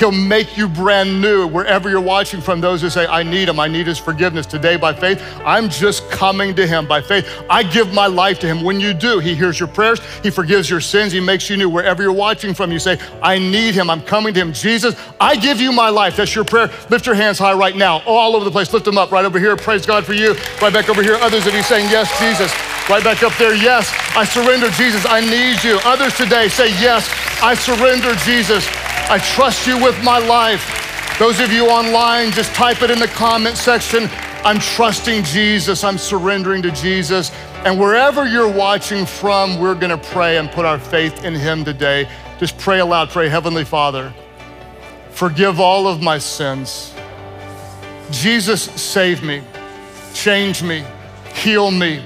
He'll 0.00 0.10
make 0.10 0.56
you 0.56 0.66
brand 0.66 1.20
new 1.20 1.46
wherever 1.46 1.90
you're 1.90 2.00
watching 2.00 2.40
from. 2.40 2.62
Those 2.62 2.80
who 2.80 2.88
say, 2.88 3.06
I 3.06 3.22
need 3.22 3.50
Him, 3.50 3.60
I 3.60 3.68
need 3.68 3.86
His 3.86 3.98
forgiveness. 3.98 4.46
Today, 4.46 4.78
by 4.78 4.94
faith, 4.94 5.22
I'm 5.44 5.68
just 5.68 6.08
coming 6.10 6.54
to 6.54 6.66
Him. 6.66 6.88
By 6.88 7.02
faith, 7.02 7.28
I 7.50 7.62
give 7.62 7.92
my 7.92 8.06
life 8.06 8.38
to 8.38 8.46
Him. 8.46 8.64
When 8.64 8.80
you 8.80 8.94
do, 8.94 9.18
He 9.18 9.34
hears 9.34 9.60
your 9.60 9.68
prayers, 9.68 10.00
He 10.22 10.30
forgives 10.30 10.70
your 10.70 10.80
sins, 10.80 11.12
He 11.12 11.20
makes 11.20 11.50
you 11.50 11.58
new. 11.58 11.68
Wherever 11.68 12.02
you're 12.02 12.14
watching 12.14 12.54
from, 12.54 12.72
you 12.72 12.78
say, 12.78 12.98
I 13.22 13.38
need 13.38 13.74
Him, 13.74 13.90
I'm 13.90 14.00
coming 14.00 14.32
to 14.32 14.40
Him. 14.40 14.54
Jesus, 14.54 14.96
I 15.20 15.36
give 15.36 15.60
you 15.60 15.70
my 15.70 15.90
life. 15.90 16.16
That's 16.16 16.34
your 16.34 16.46
prayer. 16.46 16.70
Lift 16.88 17.04
your 17.04 17.14
hands 17.14 17.38
high 17.38 17.52
right 17.52 17.76
now, 17.76 18.00
all 18.06 18.34
over 18.36 18.44
the 18.46 18.50
place. 18.50 18.72
Lift 18.72 18.86
them 18.86 18.96
up 18.96 19.12
right 19.12 19.26
over 19.26 19.38
here. 19.38 19.54
Praise 19.54 19.84
God 19.84 20.06
for 20.06 20.14
you. 20.14 20.32
Right 20.62 20.72
back 20.72 20.88
over 20.88 21.02
here. 21.02 21.16
Others 21.16 21.46
of 21.46 21.52
you 21.52 21.62
saying, 21.62 21.90
Yes, 21.90 22.08
Jesus. 22.18 22.50
Right 22.88 23.04
back 23.04 23.22
up 23.22 23.36
there. 23.36 23.54
Yes, 23.54 23.92
I 24.16 24.24
surrender, 24.24 24.70
Jesus. 24.70 25.04
I 25.04 25.20
need 25.20 25.62
you. 25.62 25.78
Others 25.84 26.16
today 26.16 26.48
say, 26.48 26.70
Yes, 26.80 27.06
I 27.42 27.54
surrender, 27.54 28.14
Jesus. 28.24 28.66
I 29.10 29.18
trust 29.18 29.66
you 29.66 29.76
with 29.82 30.00
my 30.04 30.20
life. 30.20 31.16
Those 31.18 31.40
of 31.40 31.50
you 31.50 31.66
online, 31.66 32.30
just 32.30 32.54
type 32.54 32.80
it 32.80 32.92
in 32.92 33.00
the 33.00 33.08
comment 33.08 33.56
section. 33.56 34.08
I'm 34.44 34.60
trusting 34.60 35.24
Jesus. 35.24 35.82
I'm 35.82 35.98
surrendering 35.98 36.62
to 36.62 36.70
Jesus. 36.70 37.32
And 37.64 37.76
wherever 37.76 38.24
you're 38.24 38.48
watching 38.48 39.04
from, 39.04 39.58
we're 39.58 39.74
going 39.74 39.90
to 39.90 39.98
pray 40.10 40.38
and 40.38 40.48
put 40.48 40.64
our 40.64 40.78
faith 40.78 41.24
in 41.24 41.34
Him 41.34 41.64
today. 41.64 42.08
Just 42.38 42.56
pray 42.56 42.78
aloud. 42.78 43.10
Pray, 43.10 43.28
Heavenly 43.28 43.64
Father, 43.64 44.14
forgive 45.10 45.58
all 45.58 45.88
of 45.88 46.00
my 46.00 46.18
sins. 46.18 46.94
Jesus, 48.12 48.62
save 48.62 49.24
me, 49.24 49.42
change 50.14 50.62
me, 50.62 50.84
heal 51.34 51.72
me, 51.72 52.00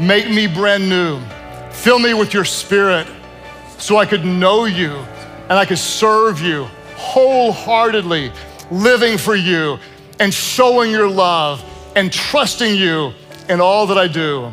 make 0.00 0.28
me 0.28 0.48
brand 0.48 0.88
new. 0.88 1.20
Fill 1.70 2.00
me 2.00 2.14
with 2.14 2.34
your 2.34 2.44
spirit 2.44 3.06
so 3.78 3.96
I 3.96 4.06
could 4.06 4.24
know 4.24 4.64
you 4.64 5.06
and 5.48 5.58
I 5.58 5.64
could 5.64 5.78
serve 5.78 6.40
you 6.40 6.64
wholeheartedly, 6.96 8.32
living 8.70 9.16
for 9.16 9.34
you 9.34 9.78
and 10.20 10.32
showing 10.32 10.90
your 10.90 11.08
love 11.08 11.64
and 11.96 12.12
trusting 12.12 12.74
you 12.74 13.12
in 13.48 13.60
all 13.60 13.86
that 13.86 13.96
I 13.98 14.08
do. 14.08 14.52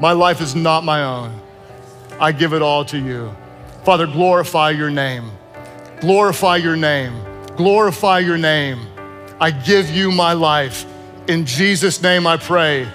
My 0.00 0.12
life 0.12 0.40
is 0.40 0.54
not 0.54 0.84
my 0.84 1.04
own. 1.04 1.38
I 2.18 2.32
give 2.32 2.54
it 2.54 2.62
all 2.62 2.84
to 2.86 2.98
you. 2.98 3.34
Father, 3.84 4.06
glorify 4.06 4.70
your 4.70 4.90
name. 4.90 5.30
Glorify 6.00 6.56
your 6.56 6.76
name. 6.76 7.12
Glorify 7.56 8.20
your 8.20 8.38
name. 8.38 8.86
I 9.38 9.50
give 9.50 9.90
you 9.90 10.10
my 10.10 10.32
life. 10.32 10.86
In 11.28 11.44
Jesus' 11.44 12.02
name 12.02 12.26
I 12.26 12.36
pray. 12.36 12.88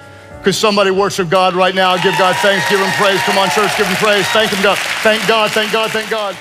Could 0.43 0.55
somebody 0.55 0.91
worship 0.91 1.29
God 1.29 1.55
right 1.55 1.73
now? 1.73 1.95
Give 1.97 2.17
God 2.17 2.35
thanks, 2.37 2.69
give 2.69 2.79
him 2.79 2.91
praise. 2.93 3.19
Come 3.21 3.37
on, 3.37 3.49
church, 3.49 3.75
give 3.77 3.87
him 3.87 3.95
praise. 3.95 4.27
Thank 4.27 4.51
him, 4.51 4.61
God. 4.61 4.77
Thank 5.01 5.27
God, 5.27 5.51
thank 5.51 5.71
God, 5.71 5.91
thank 5.91 6.09
God. 6.09 6.35